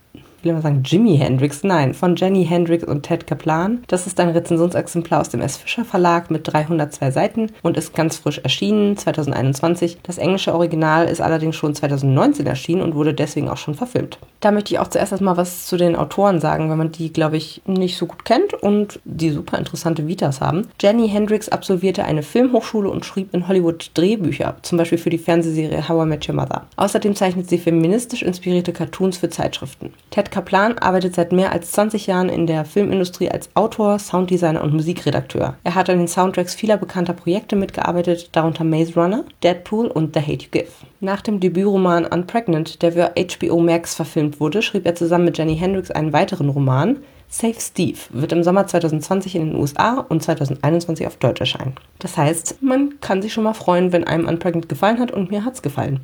will 0.45 0.51
immer 0.51 0.61
sagen 0.61 0.83
Jimi 0.85 1.17
Hendrix, 1.17 1.63
nein, 1.63 1.93
von 1.93 2.15
Jenny 2.15 2.45
Hendrix 2.45 2.83
und 2.83 3.03
Ted 3.03 3.27
Kaplan. 3.27 3.83
Das 3.87 4.07
ist 4.07 4.19
ein 4.19 4.29
Rezensionsexemplar 4.29 5.19
aus 5.19 5.29
dem 5.29 5.41
S. 5.41 5.57
Fischer 5.57 5.83
Verlag 5.83 6.29
mit 6.31 6.47
302 6.47 7.11
Seiten 7.11 7.51
und 7.63 7.75
ist 7.75 7.95
ganz 7.95 8.17
frisch 8.17 8.37
erschienen, 8.37 8.95
2021. 8.95 9.97
Das 10.03 10.19
englische 10.19 10.53
Original 10.53 11.07
ist 11.07 11.19
allerdings 11.19 11.55
schon 11.55 11.73
2019 11.73 12.45
erschienen 12.45 12.81
und 12.83 12.95
wurde 12.95 13.13
deswegen 13.13 13.49
auch 13.49 13.57
schon 13.57 13.73
verfilmt. 13.73 14.19
Da 14.39 14.51
möchte 14.51 14.73
ich 14.73 14.79
auch 14.79 14.87
zuerst 14.87 15.11
erstmal 15.11 15.37
was 15.37 15.65
zu 15.65 15.75
den 15.77 15.95
Autoren 15.95 16.39
sagen, 16.39 16.69
weil 16.69 16.77
man 16.77 16.91
die, 16.91 17.11
glaube 17.11 17.37
ich, 17.37 17.63
nicht 17.65 17.97
so 17.97 18.05
gut 18.05 18.23
kennt 18.23 18.53
und 18.53 18.99
die 19.03 19.31
super 19.31 19.57
interessante 19.57 20.07
Vitas 20.07 20.39
haben. 20.39 20.67
Jenny 20.79 21.09
Hendrix 21.09 21.49
absolvierte 21.49 22.05
eine 22.05 22.21
Filmhochschule 22.21 22.89
und 22.89 23.05
schrieb 23.05 23.33
in 23.33 23.47
Hollywood 23.47 23.89
Drehbücher, 23.95 24.57
zum 24.61 24.77
Beispiel 24.77 24.99
für 24.99 25.09
die 25.09 25.17
Fernsehserie 25.17 25.89
How 25.89 26.05
I 26.05 26.07
Met 26.07 26.29
Your 26.29 26.35
Mother. 26.35 26.67
Außerdem 26.75 27.15
zeichnet 27.15 27.49
sie 27.49 27.57
feministisch 27.57 28.21
inspirierte 28.21 28.73
Cartoons 28.73 29.17
für 29.17 29.29
Zeitschriften. 29.29 29.91
Ted 30.11 30.29
Kaplan 30.35 30.77
arbeitet 30.79 31.15
seit 31.15 31.31
mehr 31.31 31.53
als 31.53 31.71
20 31.71 32.07
Jahren 32.07 32.27
in 32.27 32.45
der 32.45 32.65
Filmindustrie 32.65 33.31
als 33.31 33.49
Autor, 33.53 33.99
Sounddesigner 33.99 34.61
und 34.61 34.73
Musikredakteur. 34.73 35.55
Er 35.63 35.75
hat 35.75 35.89
an 35.89 35.97
den 35.97 36.09
Soundtracks 36.09 36.55
vieler 36.55 36.75
bekannter 36.75 37.13
Projekte 37.13 37.55
mitgearbeitet, 37.55 38.31
darunter 38.33 38.65
Maze 38.65 38.95
Runner, 38.95 39.23
Deadpool 39.43 39.87
und 39.87 40.13
The 40.13 40.19
Hate 40.19 40.43
You 40.43 40.51
Give. 40.51 40.67
Nach 40.99 41.21
dem 41.21 41.39
Debütroman 41.39 42.05
Unpregnant, 42.05 42.81
der 42.81 42.91
für 42.91 43.13
HBO 43.15 43.61
Max 43.61 43.95
verfilmt 43.95 44.41
wurde, 44.41 44.61
schrieb 44.61 44.85
er 44.85 44.95
zusammen 44.95 45.23
mit 45.23 45.37
Jenny 45.37 45.55
Hendrix 45.55 45.89
einen 45.89 46.11
weiteren 46.11 46.49
Roman, 46.49 46.97
Save 47.29 47.59
Steve 47.59 47.97
wird 48.11 48.31
im 48.31 48.43
Sommer 48.43 48.67
2020 48.67 49.35
in 49.35 49.49
den 49.49 49.55
USA 49.59 49.99
und 49.99 50.21
2021 50.21 51.07
auf 51.07 51.17
Deutsch 51.17 51.41
erscheinen. 51.41 51.75
Das 51.99 52.17
heißt, 52.17 52.61
man 52.61 52.99
kann 53.01 53.21
sich 53.21 53.33
schon 53.33 53.43
mal 53.43 53.53
freuen, 53.53 53.91
wenn 53.91 54.03
einem 54.03 54.27
Unpregnant 54.27 54.69
gefallen 54.69 54.99
hat 54.99 55.11
und 55.11 55.31
mir 55.31 55.43
hat's 55.43 55.61
gefallen. 55.61 55.99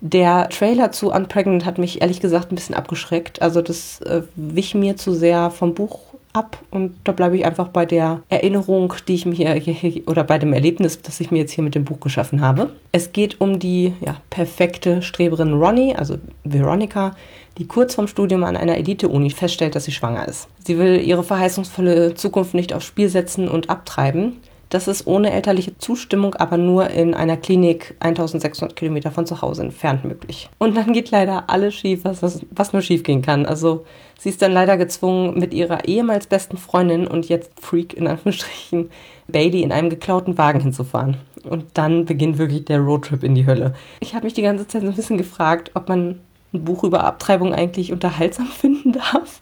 Der 0.00 0.48
Trailer 0.50 0.92
zu 0.92 1.10
Unpregnant 1.12 1.64
hat 1.64 1.78
mich 1.78 2.02
ehrlich 2.02 2.20
gesagt 2.20 2.52
ein 2.52 2.56
bisschen 2.56 2.74
abgeschreckt. 2.74 3.40
Also 3.42 3.62
das 3.62 4.00
äh, 4.02 4.22
wich 4.36 4.74
mir 4.74 4.96
zu 4.96 5.14
sehr 5.14 5.50
vom 5.50 5.74
Buch 5.74 6.00
ab 6.34 6.58
und 6.70 6.96
da 7.04 7.12
bleibe 7.12 7.36
ich 7.36 7.46
einfach 7.46 7.68
bei 7.68 7.86
der 7.86 8.20
Erinnerung, 8.28 8.92
die 9.06 9.14
ich 9.14 9.24
mir 9.24 9.54
hier, 9.54 10.08
oder 10.08 10.24
bei 10.24 10.38
dem 10.38 10.52
Erlebnis, 10.52 11.00
das 11.00 11.20
ich 11.20 11.30
mir 11.30 11.38
jetzt 11.38 11.52
hier 11.52 11.62
mit 11.62 11.76
dem 11.76 11.84
Buch 11.84 12.00
geschaffen 12.00 12.40
habe. 12.40 12.70
Es 12.92 13.12
geht 13.12 13.40
um 13.40 13.60
die 13.60 13.94
ja, 14.04 14.16
perfekte 14.30 15.00
Streberin 15.00 15.54
Ronnie, 15.54 15.94
also 15.94 16.16
Veronica, 16.42 17.14
die 17.56 17.66
kurz 17.66 17.94
vorm 17.94 18.08
Studium 18.08 18.42
an 18.42 18.56
einer 18.56 18.76
Elite-Uni 18.76 19.30
feststellt, 19.30 19.76
dass 19.76 19.84
sie 19.84 19.92
schwanger 19.92 20.26
ist. 20.26 20.48
Sie 20.66 20.76
will 20.76 21.00
ihre 21.00 21.22
verheißungsvolle 21.22 22.14
Zukunft 22.14 22.54
nicht 22.54 22.72
aufs 22.72 22.86
Spiel 22.86 23.08
setzen 23.08 23.48
und 23.48 23.70
abtreiben 23.70 24.40
das 24.70 24.88
ist 24.88 25.06
ohne 25.06 25.32
elterliche 25.32 25.76
Zustimmung 25.78 26.34
aber 26.34 26.56
nur 26.56 26.90
in 26.90 27.14
einer 27.14 27.36
Klinik 27.36 27.94
1600 28.00 28.76
Kilometer 28.76 29.10
von 29.10 29.26
zu 29.26 29.40
Hause 29.42 29.62
entfernt 29.62 30.04
möglich. 30.04 30.48
Und 30.58 30.76
dann 30.76 30.92
geht 30.92 31.10
leider 31.10 31.44
alles 31.48 31.74
schief, 31.74 32.04
was, 32.04 32.22
was, 32.22 32.44
was 32.50 32.72
nur 32.72 32.82
schief 32.82 33.02
gehen 33.02 33.22
kann. 33.22 33.46
Also 33.46 33.84
sie 34.18 34.28
ist 34.28 34.42
dann 34.42 34.52
leider 34.52 34.76
gezwungen, 34.76 35.38
mit 35.38 35.54
ihrer 35.54 35.86
ehemals 35.86 36.26
besten 36.26 36.56
Freundin 36.56 37.06
und 37.06 37.28
jetzt 37.28 37.52
Freak 37.60 37.94
in 37.94 38.06
Anführungsstrichen 38.06 38.90
Bailey 39.28 39.62
in 39.62 39.72
einem 39.72 39.90
geklauten 39.90 40.38
Wagen 40.38 40.60
hinzufahren. 40.60 41.18
Und 41.48 41.66
dann 41.74 42.04
beginnt 42.04 42.38
wirklich 42.38 42.64
der 42.64 42.80
Roadtrip 42.80 43.22
in 43.22 43.34
die 43.34 43.46
Hölle. 43.46 43.74
Ich 44.00 44.14
habe 44.14 44.24
mich 44.24 44.34
die 44.34 44.42
ganze 44.42 44.66
Zeit 44.66 44.82
so 44.82 44.88
ein 44.88 44.94
bisschen 44.94 45.18
gefragt, 45.18 45.70
ob 45.74 45.88
man 45.88 46.20
ein 46.52 46.64
Buch 46.64 46.84
über 46.84 47.04
Abtreibung 47.04 47.52
eigentlich 47.52 47.92
unterhaltsam 47.92 48.46
finden 48.60 48.92
darf 48.92 49.40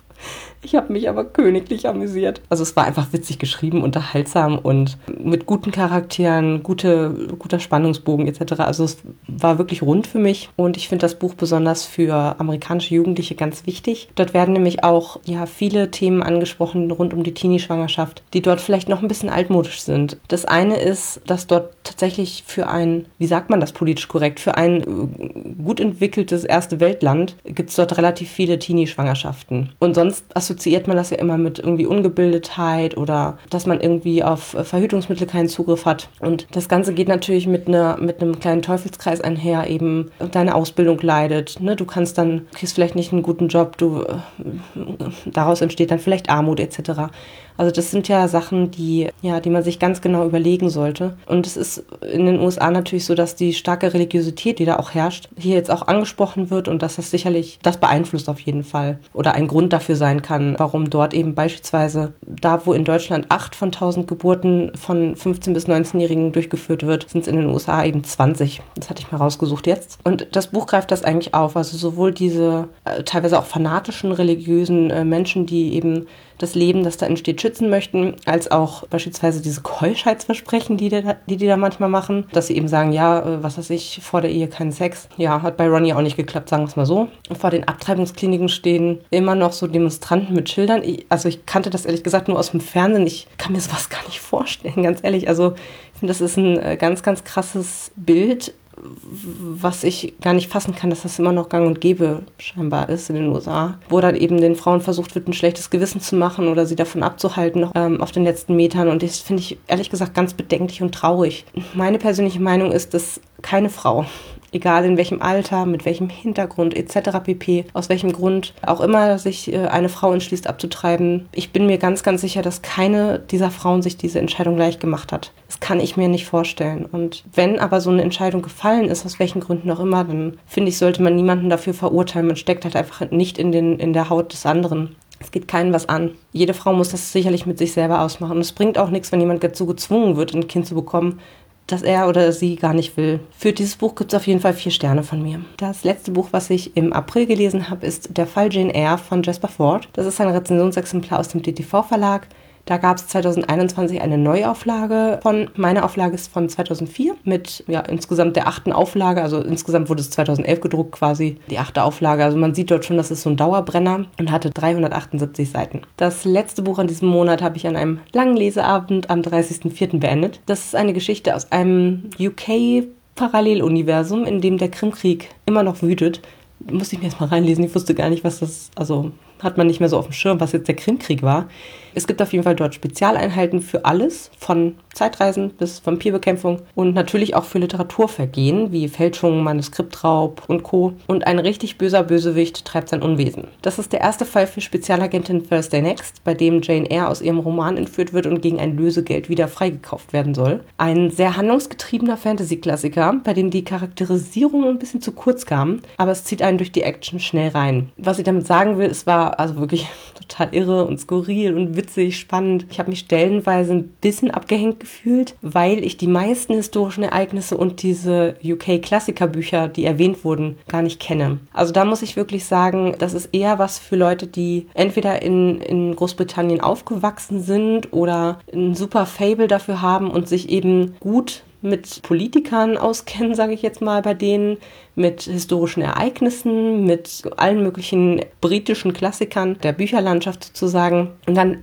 Ich 0.65 0.77
habe 0.77 0.93
mich 0.93 1.09
aber 1.09 1.25
königlich 1.25 1.89
amüsiert. 1.89 2.41
Also 2.49 2.63
es 2.63 2.77
war 2.77 2.85
einfach 2.85 3.13
witzig 3.13 3.39
geschrieben, 3.39 3.83
unterhaltsam 3.83 4.59
und 4.59 4.97
mit 5.19 5.45
guten 5.45 5.73
Charakteren, 5.73 6.63
gute, 6.63 7.29
guter 7.39 7.59
Spannungsbogen 7.59 8.29
etc. 8.29 8.61
Also 8.61 8.85
es 8.85 8.99
war 9.27 9.59
wirklich 9.59 9.83
rund 9.83 10.07
für 10.07 10.21
mich 10.21 10.51
und 10.57 10.77
ich 10.77 10.89
finde 10.89 11.03
das 11.03 11.17
Buch 11.17 11.35
besonders 11.35 11.85
für 11.85 12.37
amerikanische 12.39 12.95
Jugendliche 12.95 13.35
ganz 13.35 13.67
wichtig. 13.67 14.09
Dort 14.15 14.35
werden 14.35 14.55
nämlich 14.55 14.85
auch 14.85 15.19
ja 15.25 15.47
viele 15.47 15.91
Themen 15.91 16.23
angesprochen 16.23 16.91
rund 16.93 17.13
um 17.13 17.25
die 17.25 17.35
Teenie-Schwangerschaft, 17.35 18.23
die 18.33 18.41
dort 18.41 18.61
vielleicht 18.61 18.89
noch 18.89 19.03
ein 19.03 19.09
bisschen 19.09 19.31
altmodisch 19.31 19.81
sind. 19.81 20.19
Das 20.29 20.45
eine 20.45 20.81
ist, 20.81 21.21
dass 21.27 21.49
dort 21.49 21.75
tatsächlich 21.83 22.45
für 22.47 22.69
ein, 22.69 23.07
wie 23.19 23.27
sagt 23.27 23.51
man 23.51 23.61
das 23.61 23.73
politisch 23.73 24.07
korrekt, 24.07 24.39
für 24.39 24.57
ein 24.57 24.83
äh, 24.83 25.63
gut 25.63 25.81
entwickeltes 25.81 26.45
erste 26.45 26.79
Weltland 26.79 27.37
gibt 27.45 27.71
es 27.71 27.77
dort 27.77 27.99
relativ 27.99 28.31
viele 28.31 28.61
Teenie-Schwangerschaften. 28.61 29.71
Und 29.81 29.95
sonst 29.95 30.25
assoziiert 30.37 30.52
man 30.87 30.97
das 30.97 31.11
ja 31.11 31.19
immer 31.19 31.39
mit 31.39 31.59
irgendwie 31.59 31.87
Ungebildetheit 31.87 32.97
oder 32.97 33.39
dass 33.51 33.67
man 33.67 33.81
irgendwie 33.81 34.23
auf 34.23 34.57
Verhütungsmittel 34.63 35.27
keinen 35.27 35.49
Zugriff 35.49 35.87
hat. 35.87 36.09
Und 36.21 36.47
das 36.53 36.69
Ganze 36.69 36.95
geht 36.95 37.09
natürlich 37.09 37.47
mit, 37.47 37.69
einer, 37.69 37.97
mit 37.99 38.21
einem 38.21 38.39
kleinen 38.39 38.63
Teufelskreis 38.63 39.21
einher, 39.21 39.69
eben 39.69 40.11
deine 40.33 40.55
Ausbildung 40.55 40.99
leidet. 41.01 41.61
Ne? 41.61 41.77
Du 41.77 41.85
kannst 41.85 42.19
dann, 42.19 42.47
kriegst 42.55 42.75
vielleicht 42.75 42.97
nicht 42.97 43.13
einen 43.13 43.23
guten 43.23 43.49
Job, 43.49 43.77
du, 43.79 44.03
äh, 44.03 44.79
daraus 45.27 45.61
entsteht 45.61 45.91
dann 45.91 45.99
vielleicht 45.99 46.31
Armut 46.31 46.61
etc. 46.61 47.11
Also 47.57 47.71
das 47.71 47.91
sind 47.91 48.09
ja 48.09 48.29
Sachen, 48.29 48.71
die, 48.71 49.09
ja, 49.21 49.41
die 49.41 49.51
man 49.51 49.63
sich 49.63 49.79
ganz 49.79 50.01
genau 50.01 50.25
überlegen 50.25 50.71
sollte. 50.71 51.17
Und 51.27 51.47
es 51.47 51.57
ist 51.57 51.85
in 52.01 52.27
den 52.27 52.41
USA 52.41 52.71
natürlich 52.71 53.05
so, 53.05 53.15
dass 53.15 53.37
die 53.37 53.55
starke 53.55 53.93
Religiosität, 53.93 54.59
die 54.59 54.65
da 54.65 54.77
auch 54.77 54.95
herrscht, 54.95 55.29
hier 55.37 55.55
jetzt 55.55 55.71
auch 55.71 55.87
angesprochen 55.87 56.51
wird 56.51 56.69
und 56.69 56.83
dass 56.83 56.97
das 56.97 57.11
sicherlich, 57.11 57.59
das 57.63 57.79
beeinflusst 57.79 58.29
auf 58.29 58.41
jeden 58.41 58.65
Fall 58.65 58.99
oder 59.13 59.35
ein 59.35 59.49
Grund 59.49 59.73
dafür 59.73 59.97
sein 59.97 60.23
kann, 60.23 60.55
warum 60.59 60.91
dort 60.91 61.15
eben 61.15 61.35
beispielsweise 61.35 62.13
da, 62.23 62.67
wo 62.67 62.73
in 62.73 62.85
Deutschland 62.85 63.27
acht 63.29 63.55
von 63.55 63.73
tausend 63.73 64.09
Geburten 64.09 64.73
von 64.75 65.17
15 65.17 65.53
bis 65.55 65.69
19-Jährigen 65.69 66.33
durchgeführt 66.33 66.87
wird, 66.87 67.09
sind 67.09 67.23
es 67.23 67.29
in 67.29 67.37
den 67.37 67.47
USA 67.47 67.85
eben 67.85 68.05
20. 68.05 68.63
Das 68.77 68.91
hatte 68.91 69.03
ich 69.03 69.13
mir 69.13 69.19
rausgesucht 69.19 69.67
jetzt. 69.67 69.99
Und 70.05 70.27
das 70.33 70.49
Buch 70.49 70.67
greift 70.67 70.91
das 70.91 71.05
eigentlich 71.05 71.35
auf. 71.35 71.57
Also 71.57 71.77
sowohl 71.77 72.13
diese 72.13 72.69
äh, 72.85 73.03
teilweise 73.03 73.39
auch 73.39 73.45
fanatischen 73.45 74.13
religiösen 74.13 74.91
äh, 74.91 75.05
Menschen, 75.05 75.47
die 75.47 75.75
eben 75.75 76.07
das 76.43 76.55
Leben, 76.55 76.83
das 76.83 76.97
da 76.97 77.07
entsteht, 77.07 77.41
schützen 77.41 77.71
möchten, 77.71 78.17
als 78.27 78.51
auch 78.51 78.87
beispielsweise 78.89 79.41
diese 79.41 79.63
Keuschheitsversprechen, 79.63 80.77
die 80.77 80.89
die, 80.89 81.03
die, 81.29 81.37
die 81.37 81.47
da 81.47 81.57
manchmal 81.57 81.89
machen, 81.89 82.27
dass 82.33 82.49
sie 82.49 82.57
eben 82.57 82.69
sagen, 82.69 82.93
ja, 82.93 83.21
äh, 83.21 83.43
was 83.43 83.59
weiß 83.59 83.71
ich, 83.71 84.01
vor 84.03 84.21
der 84.21 84.31
Ehe 84.31 84.49
keinen 84.49 84.73
Sex. 84.73 85.09
Ja, 85.17 85.43
hat 85.43 85.57
bei 85.57 85.69
Ronnie 85.69 85.95
auch 85.95 86.03
nicht 86.03 86.17
geklappt, 86.17 86.49
sagen 86.49 86.65
wir 86.65 86.69
es 86.69 86.77
mal 86.77 86.87
so. 86.87 87.09
Vor 87.39 87.51
den 87.51 87.69
Abtreibungskliniken 87.69 88.49
stehen 88.49 89.01
immer 89.11 89.35
noch 89.35 89.53
so 89.53 89.67
Demonstranten 89.67 90.35
mit 90.35 90.51
Schildern. 90.51 90.83
Ich, 90.83 91.07
also 91.09 91.29
ich 91.29 91.47
kannte 91.47 91.71
das 91.71 91.87
ehrlich 91.87 92.03
gesagt 92.03 92.29
nur 92.29 92.39
aus 92.39 92.51
dem 92.51 92.61
Fernsehen. 92.61 93.07
Ich 93.07 93.29
kann 93.39 93.53
mir 93.53 93.61
sowas 93.61 93.89
gar 93.89 94.05
nicht 94.07 94.21
vorstellen, 94.21 94.83
ganz 94.83 95.01
ehrlich. 95.03 95.29
Also 95.29 95.55
ich 95.95 96.01
finde, 96.01 96.13
das 96.13 96.21
ist 96.21 96.37
ein 96.37 96.59
äh, 96.59 96.77
ganz, 96.77 97.03
ganz 97.03 97.23
krasses 97.23 97.93
Bild 97.95 98.53
was 98.77 99.85
ich 99.85 100.15
gar 100.21 100.33
nicht 100.33 100.51
fassen 100.51 100.75
kann, 100.75 100.91
dass 100.91 101.03
das 101.03 101.19
immer 101.19 101.33
noch 101.33 101.49
gang 101.49 101.67
und 101.67 101.81
gäbe 101.81 102.23
scheinbar 102.39 102.89
ist 102.89 103.11
in 103.11 103.17
den 103.17 103.29
USA, 103.29 103.79
wo 103.89 104.01
dann 104.01 104.17
eben 104.17 104.41
den 104.41 104.57
Frauen 104.57 104.81
versucht 104.81 105.15
wird, 105.15 105.29
ein 105.29 105.33
schlechtes 105.33 105.71
Gewissen 105.71 106.01
zu 106.01 106.17
machen 106.17 106.49
oder 106.49 106.67
sie 106.67 106.77
davon 106.77 107.03
abzuhalten 107.03 107.71
ähm, 107.75 108.01
auf 108.01 108.13
den 108.13 108.25
letzten 108.25 108.57
Metern. 108.57 108.89
Und 108.89 109.03
das 109.03 109.19
finde 109.19 109.43
ich 109.43 109.59
ehrlich 109.67 109.91
gesagt 109.91 110.15
ganz 110.15 110.35
bedenklich 110.35 110.83
und 110.83 110.95
traurig. 110.95 111.45
Meine 111.75 111.99
persönliche 111.99 112.41
Meinung 112.41 112.73
ist, 112.73 112.95
dass 112.95 113.21
keine 113.43 113.71
Frau 113.71 114.07
egal 114.53 114.85
in 114.85 114.97
welchem 114.97 115.21
Alter, 115.21 115.67
mit 115.67 115.85
welchem 115.85 116.09
Hintergrund 116.09 116.77
etc. 116.77 117.19
pp, 117.25 117.65
aus 117.73 117.89
welchem 117.89 118.13
Grund 118.13 118.55
auch 118.65 118.81
immer 118.81 119.19
sich 119.19 119.53
äh, 119.53 119.67
eine 119.67 119.89
Frau 119.89 120.13
entschließt 120.13 120.47
abzutreiben. 120.47 121.29
Ich 121.33 121.53
bin 121.53 121.67
mir 121.67 121.79
ganz, 121.79 122.03
ganz 122.03 122.21
sicher, 122.21 122.43
dass 122.43 122.63
keine 122.63 123.19
dieser 123.19 123.51
Frauen 123.51 123.83
sich 123.83 123.97
diese 123.97 124.19
Entscheidung 124.19 124.57
leicht 124.57 124.81
gemacht 124.81 125.13
hat. 125.13 125.33
Das 125.49 125.61
kann 125.61 125.81
ich 125.81 125.97
mir 125.97 126.09
nicht 126.09 126.27
vorstellen. 126.27 126.87
Und 126.87 127.25
wenn 127.35 127.59
aber 127.59 127.81
so 127.81 127.91
eine 127.91 128.03
Entscheidung 128.03 128.43
gefallen 128.43 128.87
ist, 128.87 129.05
aus 129.05 129.19
welchen 129.19 129.41
Gründen 129.41 129.71
auch 129.71 129.81
immer, 129.81 130.05
dann 130.05 130.39
finde 130.47 130.69
ich, 130.69 130.79
sollte 130.79 131.03
man 131.03 131.17
niemanden 131.17 131.51
dafür 131.51 131.75
verurteilen. 131.75 132.27
Man 132.27 132.37
steckt 132.37 132.65
halt 132.65 132.77
einfach 132.77 133.11
nicht 133.11 133.39
in, 133.39 133.53
den, 133.53 133.79
in 133.79 133.93
der 133.93 134.11
Haut 134.11 134.33
des 134.33 134.47
anderen. 134.47 134.97
Es 135.23 135.31
geht 135.31 135.47
keinen 135.47 135.73
was 135.73 135.89
an. 135.89 136.11
Jede 136.33 136.53
Frau 136.53 136.73
muss 136.73 136.89
das 136.89 137.13
sicherlich 137.13 137.47
mit 137.47 137.57
sich 137.57 137.73
selber 137.73 138.01
ausmachen. 138.01 138.37
Und 138.37 138.41
es 138.41 138.53
bringt 138.53 138.77
auch 138.77 138.91
nichts, 138.91 139.13
wenn 139.13 139.21
jemand 139.21 139.45
dazu 139.45 139.67
gezwungen 139.67 140.17
wird, 140.17 140.35
ein 140.35 140.49
Kind 140.49 140.67
zu 140.67 140.75
bekommen, 140.75 141.21
das 141.67 141.83
er 141.83 142.09
oder 142.09 142.33
sie 142.33 142.57
gar 142.57 142.75
nicht 142.75 142.97
will. 142.97 143.21
Für 143.37 143.53
dieses 143.53 143.77
Buch 143.77 143.95
gibt 143.95 144.13
es 144.13 144.17
auf 144.17 144.27
jeden 144.27 144.41
Fall 144.41 144.55
vier 144.55 144.73
Sterne 144.73 145.03
von 145.03 145.23
mir. 145.23 145.41
Das 145.57 145.85
letzte 145.85 146.11
Buch, 146.11 146.29
was 146.33 146.51
ich 146.51 146.77
im 146.77 146.93
April 146.93 147.27
gelesen 147.27 147.71
habe, 147.71 147.87
ist 147.87 148.17
Der 148.17 148.27
Fall 148.27 148.53
Jane 148.53 148.75
Eyre 148.75 148.99
von 148.99 149.23
Jasper 149.23 149.49
Ford. 149.49 149.89
Das 149.93 150.07
ist 150.07 150.21
ein 150.21 150.29
Rezensionsexemplar 150.29 151.21
aus 151.21 151.29
dem 151.29 151.43
DTV-Verlag. 151.43 152.27
Da 152.65 152.77
gab 152.77 152.97
es 152.97 153.09
2021 153.09 154.01
eine 154.01 154.19
Neuauflage 154.19 155.19
von. 155.23 155.51
Meine 155.57 155.85
Auflage 155.85 156.15
ist 156.15 156.33
von 156.33 156.49
2004 156.49 157.17
mit 157.25 157.65
ja, 157.67 157.81
insgesamt 157.81 158.37
der 158.37 158.47
achten 158.47 158.73
Auflage. 158.73 159.23
Also 159.23 159.41
insgesamt 159.41 159.89
wurde 159.89 160.01
es 160.01 160.11
2011 160.11 160.61
gedruckt 160.61 160.93
quasi, 160.93 161.39
die 161.51 161.59
achte 161.59 161.83
Auflage. 161.83 162.25
Also 162.25 162.39
man 162.39 162.55
sieht 162.55 162.71
dort 162.71 162.85
schon, 162.85 162.97
das 162.97 163.11
ist 163.11 163.23
so 163.23 163.31
ein 163.31 163.37
Dauerbrenner 163.37 164.07
und 164.19 164.31
hatte 164.31 164.51
378 164.51 165.51
Seiten. 165.51 165.83
Das 165.97 166.25
letzte 166.25 166.63
Buch 166.63 166.79
an 166.79 166.87
diesem 166.87 167.09
Monat 167.09 167.43
habe 167.43 167.57
ich 167.57 167.67
an 167.67 167.77
einem 167.77 168.01
langen 168.13 168.37
Leseabend 168.37 169.11
am 169.11 169.21
30.04. 169.21 169.99
beendet. 169.99 170.41
Das 170.47 170.67
ist 170.67 170.77
eine 170.77 170.93
Geschichte 170.93 171.35
aus 171.35 171.51
einem 171.51 172.11
UK 172.21 172.85
Paralleluniversum, 173.15 174.25
in 174.25 174.41
dem 174.41 174.59
der 174.59 174.71
Krimkrieg 174.71 175.29
immer 175.47 175.63
noch 175.63 175.83
wütet. 175.83 176.23
Musste 176.71 176.95
ich 176.95 177.01
mir 177.01 177.07
erstmal 177.07 177.29
reinlesen. 177.29 177.65
Ich 177.65 177.75
wusste 177.75 177.95
gar 177.95 178.09
nicht, 178.09 178.25
was 178.25 178.39
das, 178.39 178.71
also 178.77 179.11
hat 179.43 179.57
man 179.59 179.67
nicht 179.67 179.81
mehr 179.81 179.89
so 179.89 179.99
auf 179.99 180.07
dem 180.07 180.13
Schirm, 180.13 180.41
was 180.41 180.53
jetzt 180.53 180.69
der 180.69 180.77
Krimkrieg 180.77 181.23
war. 181.23 181.49
Es 181.95 182.07
gibt 182.07 182.23
auf 182.23 182.33
jeden 182.33 182.45
Fall 182.45 182.57
dort 182.57 182.75
Spezialeinheiten 182.75 183.61
für 183.61 183.85
alles, 183.85 184.31
von 184.39 184.77
Zeitreisen 184.95 185.51
bis 185.51 185.85
Vampirbekämpfung 185.85 186.61
und 186.75 186.95
natürlich 186.95 187.35
auch 187.35 187.45
für 187.45 187.59
Literaturvergehen 187.59 188.73
wie 188.73 188.89
Fälschungen, 188.89 189.45
Manuskriptraub 189.45 190.43
und 190.49 190.63
Co. 190.63 190.95
Und 191.07 191.27
ein 191.27 191.39
richtig 191.39 191.79
böser 191.79 192.03
Bösewicht 192.03 192.65
treibt 192.65 192.89
sein 192.89 193.03
Unwesen. 193.03 193.49
Das 193.63 193.79
ist 193.79 193.93
der 193.93 194.01
erste 194.01 194.25
Fall 194.25 194.47
für 194.47 194.61
Spezialagentin 194.61 195.49
Thursday 195.49 195.83
Next, 195.83 196.25
bei 196.25 196.35
dem 196.35 196.63
Jane 196.63 196.91
Eyre 196.91 197.09
aus 197.09 197.23
ihrem 197.23 197.39
Roman 197.39 197.77
entführt 197.77 198.13
wird 198.13 198.27
und 198.27 198.43
gegen 198.43 198.61
ein 198.61 198.77
Lösegeld 198.77 199.29
wieder 199.29 199.49
freigekauft 199.49 200.13
werden 200.13 200.35
soll. 200.35 200.61
Ein 200.79 201.11
sehr 201.11 201.37
handlungsgetriebener 201.37 202.17
Fantasy-Klassiker, 202.17 203.21
bei 203.25 203.35
dem 203.35 203.51
die 203.51 203.65
Charakterisierung 203.65 204.65
ein 204.65 204.79
bisschen 204.79 205.01
zu 205.01 205.13
kurz 205.13 205.47
kam, 205.47 205.81
aber 205.97 206.13
es 206.13 206.25
zieht 206.25 206.43
einen 206.43 206.59
durch 206.59 206.73
die 206.73 206.83
Action 206.83 207.21
schnell 207.21 207.51
rein. 207.51 207.91
Was 207.97 208.19
ich 208.19 208.25
damit 208.25 208.47
sagen 208.47 208.79
will, 208.79 208.91
es 208.91 209.07
war 209.07 209.32
also 209.39 209.57
wirklich 209.57 209.89
total 210.15 210.55
irre 210.55 210.85
und 210.85 210.99
skurril 210.99 211.57
und 211.57 211.77
witzig, 211.77 212.19
spannend. 212.19 212.67
Ich 212.71 212.79
habe 212.79 212.91
mich 212.91 213.01
stellenweise 213.01 213.73
ein 213.73 213.89
bisschen 214.01 214.31
abgehängt 214.31 214.81
gefühlt, 214.81 215.35
weil 215.43 215.85
ich 215.85 215.97
die 215.97 216.07
meisten 216.07 216.55
historischen 216.55 217.05
Ereignisse 217.05 217.57
und 217.57 217.83
diese 217.83 218.37
UK-Klassikerbücher, 218.45 219.69
die 219.69 219.85
erwähnt 219.85 220.25
wurden, 220.25 220.59
gar 220.69 220.83
nicht 220.83 221.01
kenne. 221.01 221.39
Also 221.53 221.73
da 221.73 221.85
muss 221.85 222.03
ich 222.03 222.17
wirklich 222.17 222.45
sagen, 222.45 222.95
das 222.99 223.15
ist 223.15 223.31
eher 223.33 223.59
was 223.59 223.79
für 223.79 223.97
Leute, 223.97 224.27
die 224.27 224.67
entweder 224.75 225.23
in, 225.23 225.61
in 225.61 225.97
Großbritannien 225.97 226.61
aufgewachsen 226.61 227.43
sind 227.43 227.93
oder 227.93 228.41
ein 228.53 228.75
super 228.75 229.07
Fable 229.07 229.49
dafür 229.49 229.83
haben 229.83 230.11
und 230.11 230.29
sich 230.29 230.49
eben 230.49 230.95
gut 231.01 231.43
mit 231.63 232.03
Politikern 232.03 232.77
auskennen, 232.79 233.35
sage 233.35 233.55
ich 233.55 233.63
jetzt 233.63 233.81
mal 233.81 234.03
bei 234.03 234.15
denen, 234.15 234.59
mit 234.95 235.23
historischen 235.23 235.83
Ereignissen, 235.83 236.85
mit 236.85 237.23
allen 237.37 237.63
möglichen 237.63 238.21
britischen 238.41 238.93
Klassikern 238.93 239.57
der 239.63 239.73
Bücherlandschaft 239.73 240.45
sozusagen. 240.45 241.11
Und 241.27 241.35
dann 241.37 241.59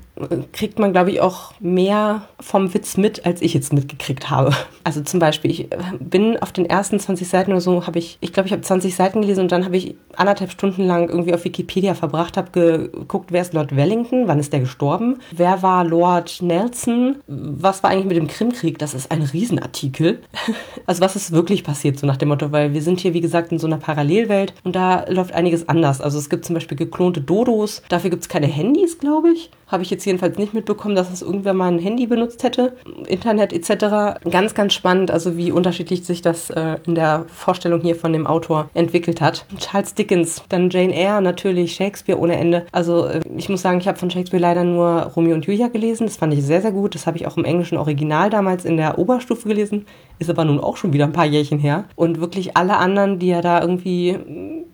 kriegt 0.51 0.79
man, 0.79 0.91
glaube 0.91 1.11
ich, 1.11 1.21
auch 1.21 1.53
mehr 1.59 2.23
vom 2.39 2.73
Witz 2.73 2.97
mit, 2.97 3.25
als 3.25 3.41
ich 3.41 3.53
jetzt 3.53 3.73
mitgekriegt 3.73 4.29
habe. 4.29 4.53
Also 4.85 5.01
zum 5.01 5.19
Beispiel, 5.19 5.51
ich 5.51 5.67
bin 5.99 6.37
auf 6.41 6.51
den 6.51 6.65
ersten 6.65 6.99
20 6.99 7.27
Seiten 7.27 7.51
oder 7.51 7.61
so, 7.61 7.85
habe 7.85 7.99
ich, 7.99 8.17
ich 8.21 8.33
glaube, 8.33 8.47
ich 8.47 8.53
habe 8.53 8.63
20 8.63 8.95
Seiten 8.95 9.21
gelesen 9.21 9.41
und 9.41 9.51
dann 9.51 9.63
habe 9.63 9.77
ich 9.77 9.93
anderthalb 10.15 10.49
Stunden 10.49 10.83
lang 10.83 11.09
irgendwie 11.09 11.33
auf 11.35 11.43
Wikipedia 11.43 11.93
verbracht, 11.93 12.37
habe 12.37 12.49
geguckt, 12.49 13.31
wer 13.31 13.43
ist 13.43 13.53
Lord 13.53 13.75
Wellington, 13.75 14.27
wann 14.27 14.39
ist 14.39 14.51
der 14.51 14.61
gestorben, 14.61 15.19
wer 15.31 15.61
war 15.61 15.83
Lord 15.83 16.41
Nelson, 16.41 17.17
was 17.27 17.83
war 17.83 17.91
eigentlich 17.91 18.07
mit 18.07 18.17
dem 18.17 18.27
Krimkrieg, 18.27 18.79
das 18.79 18.95
ist 18.95 19.11
ein 19.11 19.21
Riesenartikel. 19.21 20.21
Also 20.85 21.01
was 21.01 21.15
ist 21.15 21.31
wirklich 21.31 21.63
passiert, 21.63 21.99
so 21.99 22.07
nach 22.07 22.17
dem 22.17 22.29
Motto, 22.29 22.51
weil 22.51 22.73
wir 22.73 22.81
sind 22.81 22.99
hier, 22.99 23.13
wie 23.13 23.18
gesagt, 23.21 23.51
in 23.51 23.60
so 23.60 23.67
einer 23.67 23.77
Parallelwelt 23.77 24.53
und 24.63 24.75
da 24.75 25.05
läuft 25.10 25.34
einiges 25.34 25.67
anders. 25.69 26.01
Also 26.01 26.17
es 26.17 26.29
gibt 26.29 26.45
zum 26.45 26.53
Beispiel 26.53 26.77
geklonte 26.77 27.21
Dodos, 27.21 27.82
dafür 27.89 28.10
gibt 28.10 28.23
es 28.23 28.29
keine 28.29 28.47
Handys, 28.47 28.97
glaube 28.99 29.32
ich. 29.32 29.51
Habe 29.69 29.84
ich 29.84 29.91
jetzt 29.91 30.05
jedenfalls 30.05 30.38
nicht 30.38 30.53
mitbekommen, 30.53 30.95
dass 30.95 31.12
es 31.12 31.21
irgendwer 31.21 31.53
mal 31.53 31.71
ein 31.71 31.79
Handy 31.79 32.08
benutzt 32.08 32.43
hätte. 32.43 32.75
Internet 33.08 33.53
etc. 33.53 34.19
Ganz, 34.29 34.55
ganz 34.55 34.73
spannend, 34.73 35.12
also 35.12 35.38
wie 35.38 35.51
unterschiedlich 35.51 36.03
sich 36.03 36.21
das 36.21 36.49
äh, 36.49 36.77
in 36.88 36.95
der 36.95 37.25
Vorstellung 37.27 37.82
hier 37.82 37.95
von 37.95 38.12
dem 38.12 38.25
Autor 38.25 38.69
entwickelt 38.73 39.21
hat. 39.21 39.45
Charles 39.60 39.93
Dickens, 39.93 40.43
dann 40.49 40.71
Jane 40.71 40.95
Eyre, 40.95 41.21
natürlich 41.21 41.73
Shakespeare 41.73 42.19
ohne 42.19 42.36
Ende. 42.36 42.65
Also 42.71 43.05
äh, 43.05 43.21
ich 43.38 43.47
muss 43.47 43.62
sagen, 43.62 43.79
ich 43.79 43.88
habe 43.88 43.99
von 43.99 44.10
Shakespeare 44.10 44.41
leider 44.41 44.63
nur 44.63 45.12
Romeo 45.15 45.36
und 45.36 45.45
Julia 45.45 45.67
gelesen. 45.67 46.08
Das 46.08 46.17
fand 46.17 46.34
ich 46.34 46.43
sehr, 46.43 46.62
sehr 46.62 46.71
gut. 46.71 46.95
Das 46.95 47.05
habe 47.05 47.17
ich 47.17 47.27
auch 47.27 47.38
im 47.38 47.45
englischen 47.45 47.77
Original 47.77 48.32
damals 48.32 48.65
in 48.65 48.77
der 48.77 48.97
Oberstufe 48.97 49.47
gelesen. 49.47 49.86
Ist 50.17 50.32
aber 50.32 50.45
nun 50.45 50.60
auch 50.60 50.77
schon 50.77 50.93
wieder 50.93 51.05
ein 51.05 51.13
paar 51.13 51.25
Jährchen 51.25 51.60
her. 51.60 51.86
Und 51.95 52.19
wirklich 52.19 52.58
alle 52.58 52.77
anderen, 52.77 53.19
die 53.19 53.29
er 53.29 53.41
da 53.41 53.62
irgendwie 53.62 54.17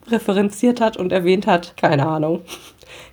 referenziert 0.10 0.82
hat 0.82 0.98
und 0.98 1.12
erwähnt 1.12 1.48
hat, 1.48 1.76
keine 1.78 2.06
Ahnung. 2.08 2.42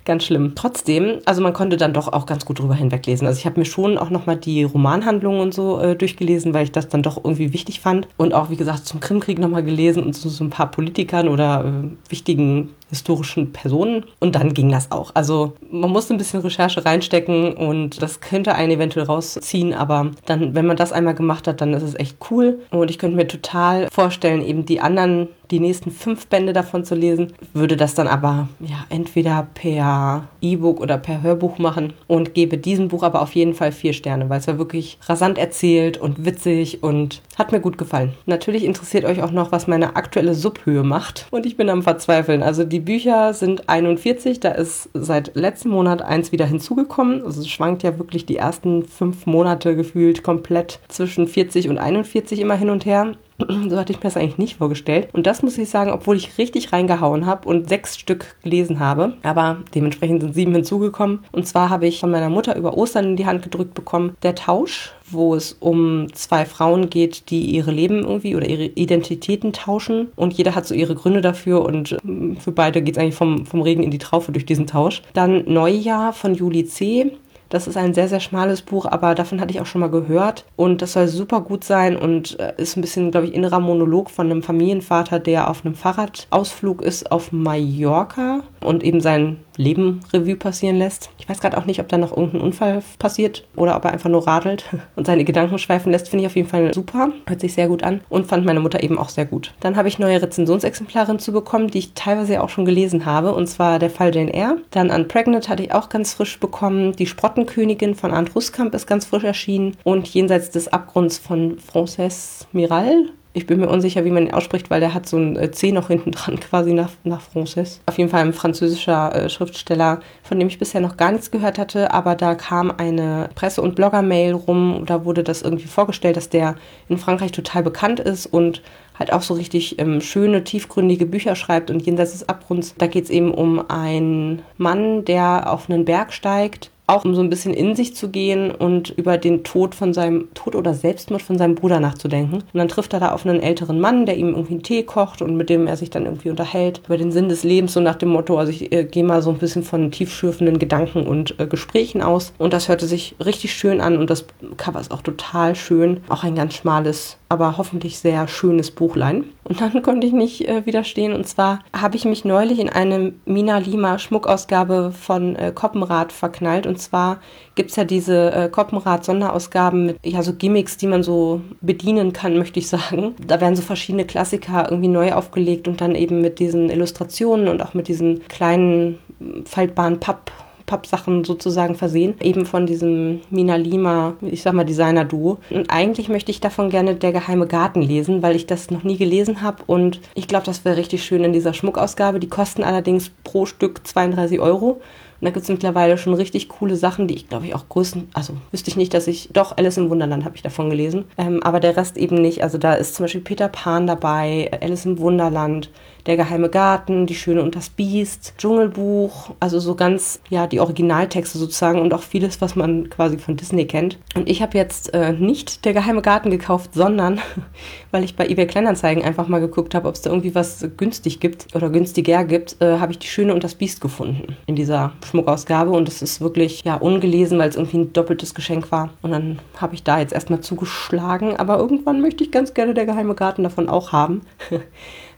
Ganz 0.05 0.25
schlimm. 0.25 0.53
Trotzdem, 0.55 1.19
also 1.25 1.41
man 1.41 1.53
konnte 1.53 1.77
dann 1.77 1.93
doch 1.93 2.11
auch 2.11 2.25
ganz 2.25 2.45
gut 2.45 2.59
drüber 2.59 2.75
hinweglesen. 2.75 3.27
Also 3.27 3.39
ich 3.39 3.45
habe 3.45 3.59
mir 3.59 3.65
schon 3.65 3.97
auch 3.97 4.09
nochmal 4.09 4.37
die 4.37 4.63
Romanhandlungen 4.63 5.41
und 5.41 5.53
so 5.53 5.79
äh, 5.79 5.95
durchgelesen, 5.95 6.53
weil 6.53 6.65
ich 6.65 6.71
das 6.71 6.89
dann 6.89 7.03
doch 7.03 7.17
irgendwie 7.23 7.53
wichtig 7.53 7.79
fand. 7.79 8.07
Und 8.17 8.33
auch, 8.33 8.49
wie 8.49 8.55
gesagt, 8.55 8.85
zum 8.85 8.99
Krimkrieg 8.99 9.39
nochmal 9.39 9.63
gelesen 9.63 10.03
und 10.03 10.13
zu 10.13 10.29
so 10.29 10.43
ein 10.43 10.49
paar 10.49 10.71
Politikern 10.71 11.27
oder 11.27 11.65
äh, 11.65 12.11
wichtigen 12.11 12.69
historischen 12.93 13.51
Personen. 13.51 14.05
Und 14.19 14.35
dann 14.35 14.53
ging 14.53 14.69
das 14.69 14.91
auch. 14.91 15.11
Also 15.13 15.53
man 15.71 15.89
musste 15.89 16.13
ein 16.13 16.17
bisschen 16.17 16.41
Recherche 16.41 16.85
reinstecken 16.85 17.53
und 17.53 18.01
das 18.01 18.21
könnte 18.21 18.55
einen 18.55 18.71
eventuell 18.71 19.05
rausziehen, 19.05 19.73
aber 19.73 20.11
dann, 20.25 20.55
wenn 20.55 20.65
man 20.65 20.77
das 20.77 20.91
einmal 20.91 21.15
gemacht 21.15 21.47
hat, 21.47 21.61
dann 21.61 21.73
ist 21.73 21.83
es 21.83 21.95
echt 21.95 22.17
cool. 22.29 22.59
Und 22.71 22.89
ich 22.89 22.99
könnte 22.99 23.17
mir 23.17 23.27
total 23.27 23.87
vorstellen, 23.91 24.45
eben 24.45 24.65
die 24.65 24.79
anderen 24.79 25.27
die 25.53 25.59
nächsten 25.59 25.91
fünf 25.91 26.27
Bände 26.27 26.51
davon 26.51 26.83
zu 26.83 26.95
lesen, 26.95 27.33
würde 27.53 27.77
das 27.77 27.93
dann 27.93 28.07
aber 28.07 28.47
ja 28.59 28.85
entweder 28.89 29.47
per 29.53 30.27
E-Book 30.41 30.81
oder 30.81 30.97
per 30.97 31.21
Hörbuch 31.21 31.59
machen 31.59 31.93
und 32.07 32.33
gebe 32.33 32.57
diesem 32.57 32.87
Buch 32.87 33.03
aber 33.03 33.21
auf 33.21 33.35
jeden 33.35 33.53
Fall 33.53 33.71
vier 33.71 33.93
Sterne, 33.93 34.29
weil 34.29 34.39
es 34.39 34.47
war 34.47 34.57
wirklich 34.57 34.97
rasant 35.05 35.37
erzählt 35.37 35.97
und 35.97 36.25
witzig 36.25 36.81
und 36.81 37.21
hat 37.37 37.51
mir 37.51 37.59
gut 37.59 37.77
gefallen. 37.77 38.13
Natürlich 38.25 38.63
interessiert 38.63 39.05
euch 39.05 39.21
auch 39.21 39.31
noch, 39.31 39.51
was 39.51 39.67
meine 39.67 39.95
aktuelle 39.95 40.33
Subhöhe 40.33 40.83
macht 40.83 41.27
und 41.29 41.45
ich 41.45 41.55
bin 41.55 41.69
am 41.69 41.83
Verzweifeln. 41.83 42.41
Also 42.41 42.63
die 42.63 42.79
Bücher 42.83 43.33
sind 43.33 43.69
41, 43.69 44.39
da 44.39 44.49
ist 44.49 44.89
seit 44.93 45.35
letztem 45.35 45.71
Monat 45.71 46.01
eins 46.01 46.31
wieder 46.31 46.45
hinzugekommen. 46.45 47.23
Also 47.23 47.41
es 47.41 47.49
schwankt 47.49 47.83
ja 47.83 47.97
wirklich 47.97 48.25
die 48.25 48.37
ersten 48.37 48.83
fünf 48.83 49.25
Monate 49.25 49.75
gefühlt 49.75 50.23
komplett 50.23 50.79
zwischen 50.87 51.27
40 51.27 51.69
und 51.69 51.77
41 51.77 52.39
immer 52.39 52.55
hin 52.55 52.69
und 52.69 52.85
her. 52.85 53.13
So 53.69 53.77
hatte 53.77 53.93
ich 53.93 53.99
mir 53.99 54.03
das 54.03 54.17
eigentlich 54.17 54.37
nicht 54.37 54.57
vorgestellt. 54.57 55.09
Und 55.13 55.25
das 55.25 55.41
muss 55.41 55.57
ich 55.57 55.69
sagen, 55.69 55.91
obwohl 55.91 56.17
ich 56.17 56.37
richtig 56.37 56.73
reingehauen 56.73 57.25
habe 57.25 57.47
und 57.47 57.69
sechs 57.69 57.97
Stück 57.97 58.35
gelesen 58.43 58.79
habe. 58.79 59.17
Aber 59.23 59.57
dementsprechend 59.73 60.21
sind 60.21 60.33
sieben 60.33 60.53
hinzugekommen. 60.53 61.19
Und 61.31 61.47
zwar 61.47 61.69
habe 61.69 61.87
ich 61.87 61.99
von 61.99 62.11
meiner 62.11 62.29
Mutter 62.29 62.55
über 62.55 62.77
Ostern 62.77 63.05
in 63.05 63.15
die 63.15 63.25
Hand 63.25 63.41
gedrückt 63.41 63.73
bekommen, 63.73 64.15
der 64.23 64.35
Tausch 64.35 64.93
wo 65.13 65.35
es 65.35 65.53
um 65.59 66.07
zwei 66.13 66.45
Frauen 66.45 66.89
geht, 66.89 67.29
die 67.29 67.51
ihre 67.51 67.71
Leben 67.71 67.99
irgendwie 67.99 68.35
oder 68.35 68.47
ihre 68.47 68.65
Identitäten 68.65 69.53
tauschen. 69.53 70.09
Und 70.15 70.33
jeder 70.33 70.55
hat 70.55 70.65
so 70.65 70.75
ihre 70.75 70.95
Gründe 70.95 71.21
dafür 71.21 71.63
und 71.63 71.97
ähm, 72.03 72.37
für 72.37 72.51
beide 72.51 72.81
geht 72.81 72.97
es 72.97 73.01
eigentlich 73.01 73.15
vom, 73.15 73.45
vom 73.45 73.61
Regen 73.61 73.83
in 73.83 73.91
die 73.91 73.97
Traufe 73.97 74.31
durch 74.31 74.45
diesen 74.45 74.67
Tausch. 74.67 75.01
Dann 75.13 75.43
Neujahr 75.45 76.13
von 76.13 76.35
Juli 76.35 76.65
C. 76.65 77.11
Das 77.53 77.67
ist 77.67 77.77
ein 77.77 77.93
sehr, 77.93 78.07
sehr 78.07 78.19
schmales 78.19 78.63
Buch, 78.63 78.87
aber 78.87 79.13
davon 79.13 79.39
hatte 79.39 79.51
ich 79.51 79.61
auch 79.61 79.67
schon 79.67 79.81
mal 79.81 79.91
gehört. 79.91 80.43
Und 80.55 80.81
das 80.81 80.93
soll 80.93 81.07
super 81.07 81.41
gut 81.41 81.63
sein 81.63 81.95
und 81.95 82.39
äh, 82.39 82.53
ist 82.57 82.75
ein 82.75 82.81
bisschen, 82.81 83.11
glaube 83.11 83.27
ich, 83.27 83.35
innerer 83.35 83.59
Monolog 83.59 84.09
von 84.09 84.31
einem 84.31 84.41
Familienvater, 84.41 85.19
der 85.19 85.51
auf 85.51 85.63
einem 85.63 85.75
Fahrradausflug 85.75 86.81
ist 86.81 87.11
auf 87.11 87.31
Mallorca 87.31 88.41
und 88.59 88.83
eben 88.83 89.01
sein 89.01 89.37
Leben 89.57 90.01
Revue 90.11 90.35
passieren 90.35 90.77
lässt. 90.77 91.09
Ich 91.17 91.27
weiß 91.27 91.39
gerade 91.39 91.57
auch 91.57 91.65
nicht, 91.65 91.79
ob 91.79 91.87
da 91.87 91.97
noch 91.97 92.15
irgendein 92.15 92.41
Unfall 92.41 92.83
passiert 92.99 93.45
oder 93.55 93.75
ob 93.75 93.85
er 93.85 93.91
einfach 93.91 94.09
nur 94.09 94.27
radelt 94.27 94.65
und 94.95 95.07
seine 95.07 95.23
Gedanken 95.23 95.57
schweifen 95.57 95.91
lässt. 95.91 96.09
Finde 96.09 96.23
ich 96.23 96.27
auf 96.27 96.35
jeden 96.35 96.49
Fall 96.49 96.73
super. 96.73 97.09
Hört 97.27 97.41
sich 97.41 97.53
sehr 97.53 97.67
gut 97.67 97.83
an 97.83 98.01
und 98.09 98.27
fand 98.27 98.45
meine 98.45 98.59
Mutter 98.59 98.83
eben 98.83 98.97
auch 98.97 99.09
sehr 99.09 99.25
gut. 99.25 99.53
Dann 99.59 99.75
habe 99.75 99.87
ich 99.87 99.99
neue 99.99 100.21
Rezensionsexemplare 100.21 101.17
zu 101.17 101.31
bekommen, 101.31 101.67
die 101.67 101.79
ich 101.79 101.93
teilweise 101.93 102.41
auch 102.41 102.49
schon 102.49 102.65
gelesen 102.65 103.05
habe. 103.05 103.33
Und 103.33 103.47
zwar 103.47 103.79
der 103.79 103.89
Fall 103.89 104.15
Jane 104.15 104.33
Eyre. 104.33 104.57
Dann 104.71 104.91
an 104.91 105.07
Pregnant 105.07 105.49
hatte 105.49 105.63
ich 105.63 105.73
auch 105.73 105.89
ganz 105.89 106.13
frisch 106.13 106.39
bekommen. 106.39 106.93
Die 106.93 107.07
Sprottenkönigin 107.07 107.95
von 107.95 108.11
Arndt 108.11 108.35
Ruskamp 108.35 108.73
ist 108.73 108.87
ganz 108.87 109.05
frisch 109.05 109.23
erschienen. 109.23 109.77
Und 109.83 110.07
Jenseits 110.07 110.49
des 110.49 110.67
Abgrunds 110.67 111.17
von 111.17 111.59
Frances 111.59 112.47
Miral 112.51 113.09
ich 113.35 113.47
bin 113.47 113.59
mir 113.59 113.67
unsicher, 113.67 114.05
wie 114.05 114.11
man 114.11 114.27
ihn 114.27 114.33
ausspricht, 114.33 114.69
weil 114.69 114.79
der 114.79 114.93
hat 114.93 115.07
so 115.07 115.17
ein 115.17 115.35
äh, 115.35 115.51
C 115.51 115.71
noch 115.71 115.87
hinten 115.87 116.11
dran, 116.11 116.39
quasi 116.39 116.73
nach, 116.73 116.91
nach 117.03 117.21
Frances. 117.21 117.81
Auf 117.87 117.97
jeden 117.97 118.09
Fall 118.09 118.21
ein 118.21 118.33
französischer 118.33 119.13
äh, 119.15 119.29
Schriftsteller, 119.29 120.01
von 120.21 120.39
dem 120.39 120.47
ich 120.47 120.59
bisher 120.59 120.81
noch 120.81 120.97
gar 120.97 121.11
nichts 121.11 121.31
gehört 121.31 121.57
hatte, 121.57 121.91
aber 121.91 122.15
da 122.15 122.35
kam 122.35 122.71
eine 122.71 123.29
Presse- 123.33 123.61
und 123.61 123.75
Blogger-Mail 123.75 124.33
rum, 124.33 124.83
da 124.85 125.03
wurde 125.05 125.23
das 125.23 125.41
irgendwie 125.41 125.67
vorgestellt, 125.67 126.15
dass 126.15 126.29
der 126.29 126.55
in 126.89 126.97
Frankreich 126.97 127.31
total 127.31 127.63
bekannt 127.63 127.99
ist 127.99 128.27
und 128.27 128.61
halt 128.97 129.11
auch 129.11 129.23
so 129.23 129.33
richtig 129.33 129.79
ähm, 129.79 130.01
schöne, 130.01 130.43
tiefgründige 130.43 131.07
Bücher 131.07 131.35
schreibt 131.35 131.71
und 131.71 131.83
jenseits 131.83 132.11
des 132.11 132.29
Abgrunds, 132.29 132.75
da 132.77 132.85
geht 132.85 133.05
es 133.05 133.09
eben 133.09 133.33
um 133.33 133.69
einen 133.69 134.43
Mann, 134.57 135.05
der 135.05 135.51
auf 135.51 135.69
einen 135.69 135.85
Berg 135.85 136.13
steigt 136.13 136.69
auch 136.85 137.05
um 137.05 137.15
so 137.15 137.21
ein 137.21 137.29
bisschen 137.29 137.53
in 137.53 137.75
sich 137.75 137.95
zu 137.95 138.09
gehen 138.09 138.51
und 138.51 138.89
über 138.89 139.17
den 139.17 139.43
Tod 139.43 139.73
von 139.73 139.93
seinem 139.93 140.33
Tod 140.33 140.55
oder 140.55 140.73
Selbstmord 140.73 141.21
von 141.21 141.37
seinem 141.37 141.55
Bruder 141.55 141.79
nachzudenken. 141.79 142.35
Und 142.35 142.53
dann 142.53 142.67
trifft 142.67 142.93
er 142.93 142.99
da 142.99 143.11
auf 143.11 143.25
einen 143.25 143.41
älteren 143.41 143.79
Mann, 143.79 144.05
der 144.05 144.17
ihm 144.17 144.29
irgendwie 144.29 144.53
einen 144.53 144.63
Tee 144.63 144.83
kocht 144.83 145.21
und 145.21 145.37
mit 145.37 145.49
dem 145.49 145.65
er 145.67 145.77
sich 145.77 145.89
dann 145.89 146.05
irgendwie 146.05 146.29
unterhält 146.29 146.81
über 146.85 146.97
den 146.97 147.11
Sinn 147.11 147.29
des 147.29 147.43
Lebens, 147.43 147.73
so 147.73 147.79
nach 147.79 147.95
dem 147.95 148.09
Motto, 148.09 148.37
also 148.37 148.51
ich 148.51 148.71
äh, 148.71 148.83
gehe 148.83 149.03
mal 149.03 149.21
so 149.21 149.29
ein 149.29 149.37
bisschen 149.37 149.63
von 149.63 149.91
tiefschürfenden 149.91 150.59
Gedanken 150.59 151.07
und 151.07 151.39
äh, 151.39 151.47
Gesprächen 151.47 152.01
aus. 152.01 152.33
Und 152.37 152.53
das 152.53 152.67
hörte 152.67 152.85
sich 152.85 153.15
richtig 153.23 153.53
schön 153.53 153.79
an 153.79 153.97
und 153.97 154.09
das 154.09 154.25
Cover 154.57 154.79
ist 154.79 154.91
auch 154.91 155.01
total 155.01 155.55
schön. 155.55 156.01
Auch 156.09 156.23
ein 156.23 156.35
ganz 156.35 156.53
schmales 156.53 157.17
aber 157.33 157.57
hoffentlich 157.57 157.97
sehr 157.97 158.27
schönes 158.27 158.69
Buchlein. 158.69 159.25
Und 159.43 159.59
dann 159.59 159.81
konnte 159.81 160.05
ich 160.05 160.13
nicht 160.13 160.47
äh, 160.47 160.67
widerstehen. 160.67 161.13
Und 161.13 161.27
zwar 161.27 161.59
habe 161.75 161.95
ich 161.95 162.05
mich 162.05 162.25
neulich 162.25 162.59
in 162.59 162.69
eine 162.69 163.13
Mina 163.25 163.57
Lima 163.57 163.97
Schmuckausgabe 163.97 164.91
von 164.91 165.35
äh, 165.35 165.51
Koppenrad 165.53 166.11
verknallt. 166.11 166.67
Und 166.73 166.79
zwar 166.79 167.19
gibt 167.53 167.69
es 167.69 167.75
ja 167.75 167.83
diese 167.83 168.31
äh, 168.31 168.49
Koppenrad-Sonderausgaben 168.49 169.85
mit 169.85 169.99
ja, 170.03 170.23
so 170.23 170.33
Gimmicks, 170.33 170.75
die 170.75 170.87
man 170.87 171.03
so 171.03 171.41
bedienen 171.61 172.13
kann, 172.13 172.37
möchte 172.39 172.59
ich 172.59 172.67
sagen. 172.67 173.13
Da 173.25 173.39
werden 173.39 173.55
so 173.55 173.61
verschiedene 173.61 174.05
Klassiker 174.05 174.71
irgendwie 174.71 174.89
neu 174.89 175.13
aufgelegt 175.13 175.67
und 175.67 175.81
dann 175.81 175.93
eben 175.93 176.21
mit 176.21 176.39
diesen 176.39 176.71
Illustrationen 176.71 177.47
und 177.47 177.61
auch 177.61 177.75
mit 177.75 177.87
diesen 177.87 178.27
kleinen 178.27 178.97
faltbaren 179.45 179.99
Papp 179.99 180.31
Pappsachen 180.65 181.25
sozusagen 181.25 181.75
versehen, 181.75 182.15
eben 182.21 182.45
von 182.45 182.65
diesem 182.65 183.19
Mina 183.29 183.57
Lima, 183.57 184.15
ich 184.21 184.41
sag 184.41 184.53
mal 184.53 184.63
Designer-Duo. 184.63 185.39
Und 185.49 185.69
eigentlich 185.69 186.07
möchte 186.07 186.31
ich 186.31 186.39
davon 186.39 186.69
gerne 186.69 186.95
Der 186.95 187.11
geheime 187.11 187.47
Garten 187.47 187.81
lesen, 187.81 188.23
weil 188.23 188.35
ich 188.35 188.47
das 188.47 188.71
noch 188.71 188.83
nie 188.83 188.97
gelesen 188.97 189.41
habe 189.41 189.63
und 189.67 189.99
ich 190.15 190.27
glaube, 190.27 190.45
das 190.45 190.63
wäre 190.63 190.77
richtig 190.77 191.03
schön 191.03 191.25
in 191.25 191.33
dieser 191.33 191.53
Schmuckausgabe. 191.53 192.19
Die 192.19 192.29
kosten 192.29 192.63
allerdings 192.63 193.11
pro 193.25 193.45
Stück 193.45 193.85
32 193.85 194.39
Euro. 194.39 194.79
Und 195.23 195.27
da 195.27 195.31
gibt 195.31 195.45
es 195.45 195.49
mittlerweile 195.49 195.97
schon 195.97 196.13
richtig 196.15 196.49
coole 196.49 196.75
Sachen, 196.75 197.07
die 197.07 197.13
ich 197.13 197.29
glaube 197.29 197.45
ich 197.45 197.55
auch 197.55 197.69
größten, 197.69 198.09
also 198.13 198.33
wüsste 198.51 198.69
ich 198.69 198.75
nicht, 198.75 198.93
dass 198.93 199.07
ich, 199.07 199.29
doch 199.31 199.55
Alice 199.55 199.77
im 199.77 199.89
Wunderland 199.89 200.25
habe 200.25 200.35
ich 200.35 200.41
davon 200.41 200.69
gelesen, 200.69 201.05
ähm, 201.17 201.41
aber 201.43 201.61
der 201.61 201.77
Rest 201.77 201.95
eben 201.95 202.17
nicht. 202.17 202.43
Also 202.43 202.57
da 202.57 202.73
ist 202.73 202.95
zum 202.95 203.05
Beispiel 203.05 203.21
Peter 203.21 203.47
Pan 203.47 203.87
dabei, 203.87 204.51
Alice 204.59 204.83
im 204.83 204.99
Wunderland, 204.99 205.69
der 206.05 206.17
geheime 206.17 206.49
Garten, 206.49 207.05
Die 207.05 207.15
Schöne 207.15 207.41
und 207.41 207.55
das 207.55 207.69
Biest, 207.69 208.33
Dschungelbuch, 208.37 209.31
also 209.39 209.59
so 209.59 209.75
ganz, 209.75 210.19
ja, 210.29 210.47
die 210.47 210.59
Originaltexte 210.59 211.37
sozusagen 211.37 211.81
und 211.81 211.93
auch 211.93 212.03
vieles, 212.03 212.41
was 212.41 212.55
man 212.55 212.89
quasi 212.89 213.17
von 213.17 213.37
Disney 213.37 213.65
kennt. 213.65 213.97
Und 214.15 214.29
ich 214.29 214.41
habe 214.41 214.57
jetzt 214.57 214.93
äh, 214.93 215.13
nicht 215.13 215.65
Der 215.65 215.73
geheime 215.73 216.01
Garten 216.01 216.29
gekauft, 216.29 216.73
sondern, 216.73 217.19
weil 217.91 218.03
ich 218.03 218.15
bei 218.15 218.27
eBay 218.27 218.47
Kleinanzeigen 218.47 219.03
einfach 219.03 219.27
mal 219.27 219.39
geguckt 219.39 219.75
habe, 219.75 219.87
ob 219.87 219.95
es 219.95 220.01
da 220.01 220.09
irgendwie 220.09 220.35
was 220.35 220.65
günstig 220.77 221.19
gibt 221.19 221.55
oder 221.55 221.69
günstiger 221.69 222.25
gibt, 222.25 222.61
äh, 222.61 222.79
habe 222.79 222.91
ich 222.91 222.99
Die 222.99 223.07
Schöne 223.07 223.33
und 223.33 223.43
das 223.43 223.55
Biest 223.55 223.79
gefunden 223.81 224.35
in 224.45 224.55
dieser 224.55 224.93
Schmuckausgabe 225.05 225.71
und 225.71 225.87
es 225.87 226.01
ist 226.01 226.21
wirklich, 226.21 226.63
ja, 226.63 226.75
ungelesen, 226.75 227.39
weil 227.39 227.49
es 227.49 227.55
irgendwie 227.55 227.77
ein 227.77 227.93
doppeltes 227.93 228.33
Geschenk 228.33 228.71
war. 228.71 228.89
Und 229.01 229.11
dann 229.11 229.39
habe 229.57 229.75
ich 229.75 229.83
da 229.83 229.99
jetzt 229.99 230.13
erstmal 230.13 230.41
zugeschlagen, 230.41 231.37
aber 231.37 231.57
irgendwann 231.57 232.01
möchte 232.01 232.23
ich 232.23 232.31
ganz 232.31 232.53
gerne 232.53 232.73
Der 232.73 232.85
geheime 232.85 233.15
Garten 233.15 233.43
davon 233.43 233.69
auch 233.69 233.91
haben. 233.91 234.21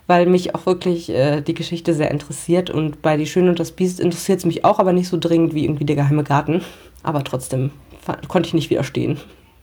weil 0.08 0.26
mich 0.26 0.56
auch 0.56 0.66
wirklich 0.66 1.10
äh, 1.10 1.42
die 1.42 1.54
Geschichte 1.54 1.94
sehr 1.94 2.12
interessiert. 2.12 2.70
Und 2.70 3.02
bei 3.02 3.18
Die 3.18 3.26
Schöne 3.26 3.50
und 3.50 3.60
das 3.60 3.72
Biest 3.72 4.00
interessiert 4.00 4.40
es 4.40 4.46
mich 4.46 4.66
auch, 4.66 4.80
aber 4.80 4.94
nicht 4.94 5.10
so 5.10 5.18
dringend 5.20 5.54
wie 5.54 5.66
irgendwie 5.66 5.86
der 5.86 5.96
geheime 5.96 6.24
Garten. 6.24 6.62
Aber 7.04 7.24
trotzdem 7.24 7.72
konnte 8.28 8.48
ich 8.48 8.54
nicht 8.54 8.70
widerstehen. 8.70 9.18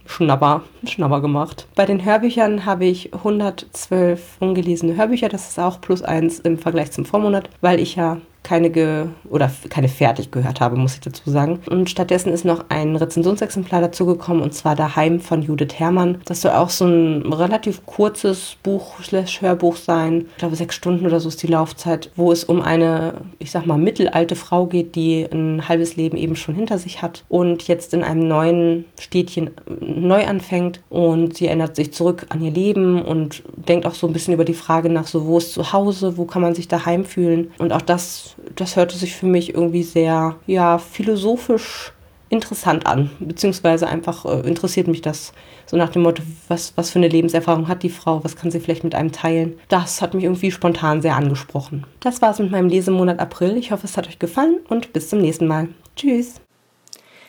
Schnabber, 0.04 0.62
Schnabber 0.84 1.20
gemacht. 1.20 1.68
Bei 1.76 1.86
den 1.86 2.04
Hörbüchern 2.04 2.66
habe 2.66 2.84
ich 2.84 3.14
112 3.14 4.38
ungelesene 4.40 4.96
Hörbücher. 4.96 5.28
Das 5.28 5.48
ist 5.48 5.58
auch 5.60 5.80
plus 5.80 6.02
eins 6.02 6.40
im 6.40 6.58
Vergleich 6.58 6.90
zum 6.90 7.04
Vormonat, 7.04 7.48
weil 7.60 7.78
ich 7.78 7.94
ja 7.94 8.18
keine 8.42 8.70
ge 8.70 9.06
oder 9.28 9.50
keine 9.68 9.88
fertig 9.88 10.30
gehört 10.30 10.60
habe, 10.60 10.76
muss 10.76 10.94
ich 10.94 11.00
dazu 11.00 11.30
sagen. 11.30 11.60
Und 11.70 11.90
stattdessen 11.90 12.32
ist 12.32 12.44
noch 12.44 12.64
ein 12.68 12.96
Rezensionsexemplar 12.96 13.80
dazugekommen 13.80 14.42
und 14.42 14.54
zwar 14.54 14.76
Daheim 14.76 15.20
von 15.20 15.42
Judith 15.42 15.74
Herrmann. 15.78 16.20
Das 16.24 16.40
soll 16.40 16.52
auch 16.52 16.70
so 16.70 16.86
ein 16.86 17.32
relativ 17.32 17.86
kurzes 17.86 18.56
Buch 18.62 18.94
Hörbuch 19.40 19.76
sein. 19.76 20.26
Ich 20.32 20.38
glaube 20.38 20.56
sechs 20.56 20.74
Stunden 20.74 21.06
oder 21.06 21.20
so 21.20 21.28
ist 21.28 21.42
die 21.42 21.46
Laufzeit, 21.46 22.10
wo 22.16 22.32
es 22.32 22.44
um 22.44 22.60
eine, 22.60 23.14
ich 23.38 23.50
sag 23.50 23.66
mal, 23.66 23.78
mittelalte 23.78 24.36
Frau 24.36 24.66
geht, 24.66 24.94
die 24.94 25.26
ein 25.30 25.68
halbes 25.68 25.96
Leben 25.96 26.16
eben 26.16 26.36
schon 26.36 26.54
hinter 26.54 26.78
sich 26.78 27.02
hat 27.02 27.24
und 27.28 27.68
jetzt 27.68 27.94
in 27.94 28.02
einem 28.02 28.26
neuen 28.26 28.84
Städtchen 28.98 29.50
neu 29.80 30.26
anfängt 30.26 30.80
und 30.90 31.36
sie 31.36 31.46
erinnert 31.46 31.76
sich 31.76 31.92
zurück 31.92 32.26
an 32.30 32.42
ihr 32.42 32.50
Leben 32.50 33.02
und 33.02 33.42
denkt 33.68 33.86
auch 33.86 33.94
so 33.94 34.06
ein 34.06 34.12
bisschen 34.12 34.34
über 34.34 34.44
die 34.44 34.54
Frage 34.54 34.88
nach, 34.88 35.06
so 35.06 35.26
wo 35.26 35.38
ist 35.38 35.52
zu 35.52 35.72
Hause, 35.72 36.16
wo 36.16 36.24
kann 36.24 36.42
man 36.42 36.54
sich 36.54 36.68
daheim 36.68 37.04
fühlen 37.04 37.50
und 37.58 37.72
auch 37.72 37.82
das 37.82 38.31
das 38.56 38.76
hörte 38.76 38.96
sich 38.96 39.14
für 39.14 39.26
mich 39.26 39.54
irgendwie 39.54 39.82
sehr, 39.82 40.36
ja, 40.46 40.78
philosophisch 40.78 41.92
interessant 42.32 42.86
an, 42.86 43.10
beziehungsweise 43.20 43.86
einfach 43.86 44.24
äh, 44.24 44.48
interessiert 44.48 44.88
mich 44.88 45.02
das 45.02 45.32
so 45.66 45.76
nach 45.76 45.90
dem 45.90 46.02
Motto, 46.02 46.22
was, 46.48 46.72
was 46.76 46.90
für 46.90 46.98
eine 46.98 47.08
Lebenserfahrung 47.08 47.68
hat 47.68 47.82
die 47.82 47.90
Frau, 47.90 48.24
was 48.24 48.36
kann 48.36 48.50
sie 48.50 48.58
vielleicht 48.58 48.84
mit 48.84 48.94
einem 48.94 49.12
teilen. 49.12 49.58
Das 49.68 50.00
hat 50.00 50.14
mich 50.14 50.24
irgendwie 50.24 50.50
spontan 50.50 51.02
sehr 51.02 51.14
angesprochen. 51.14 51.86
Das 52.00 52.22
war's 52.22 52.38
mit 52.38 52.50
meinem 52.50 52.68
Lesemonat 52.68 53.20
April. 53.20 53.58
Ich 53.58 53.70
hoffe, 53.70 53.86
es 53.86 53.96
hat 53.98 54.08
euch 54.08 54.18
gefallen 54.18 54.60
und 54.68 54.94
bis 54.94 55.10
zum 55.10 55.20
nächsten 55.20 55.46
Mal. 55.46 55.68
Tschüss. 55.94 56.40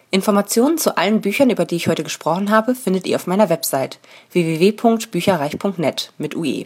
Informationen 0.10 0.78
zu 0.78 0.96
allen 0.96 1.22
Büchern, 1.22 1.50
über 1.50 1.66
die 1.66 1.76
ich 1.76 1.88
heute 1.88 2.04
gesprochen 2.04 2.50
habe, 2.50 2.76
findet 2.76 3.08
ihr 3.08 3.16
auf 3.18 3.28
meiner 3.28 3.50
Website 3.50 4.00
www.bücherreich.net 4.32 6.13
mit 6.18 6.36
UE. 6.36 6.66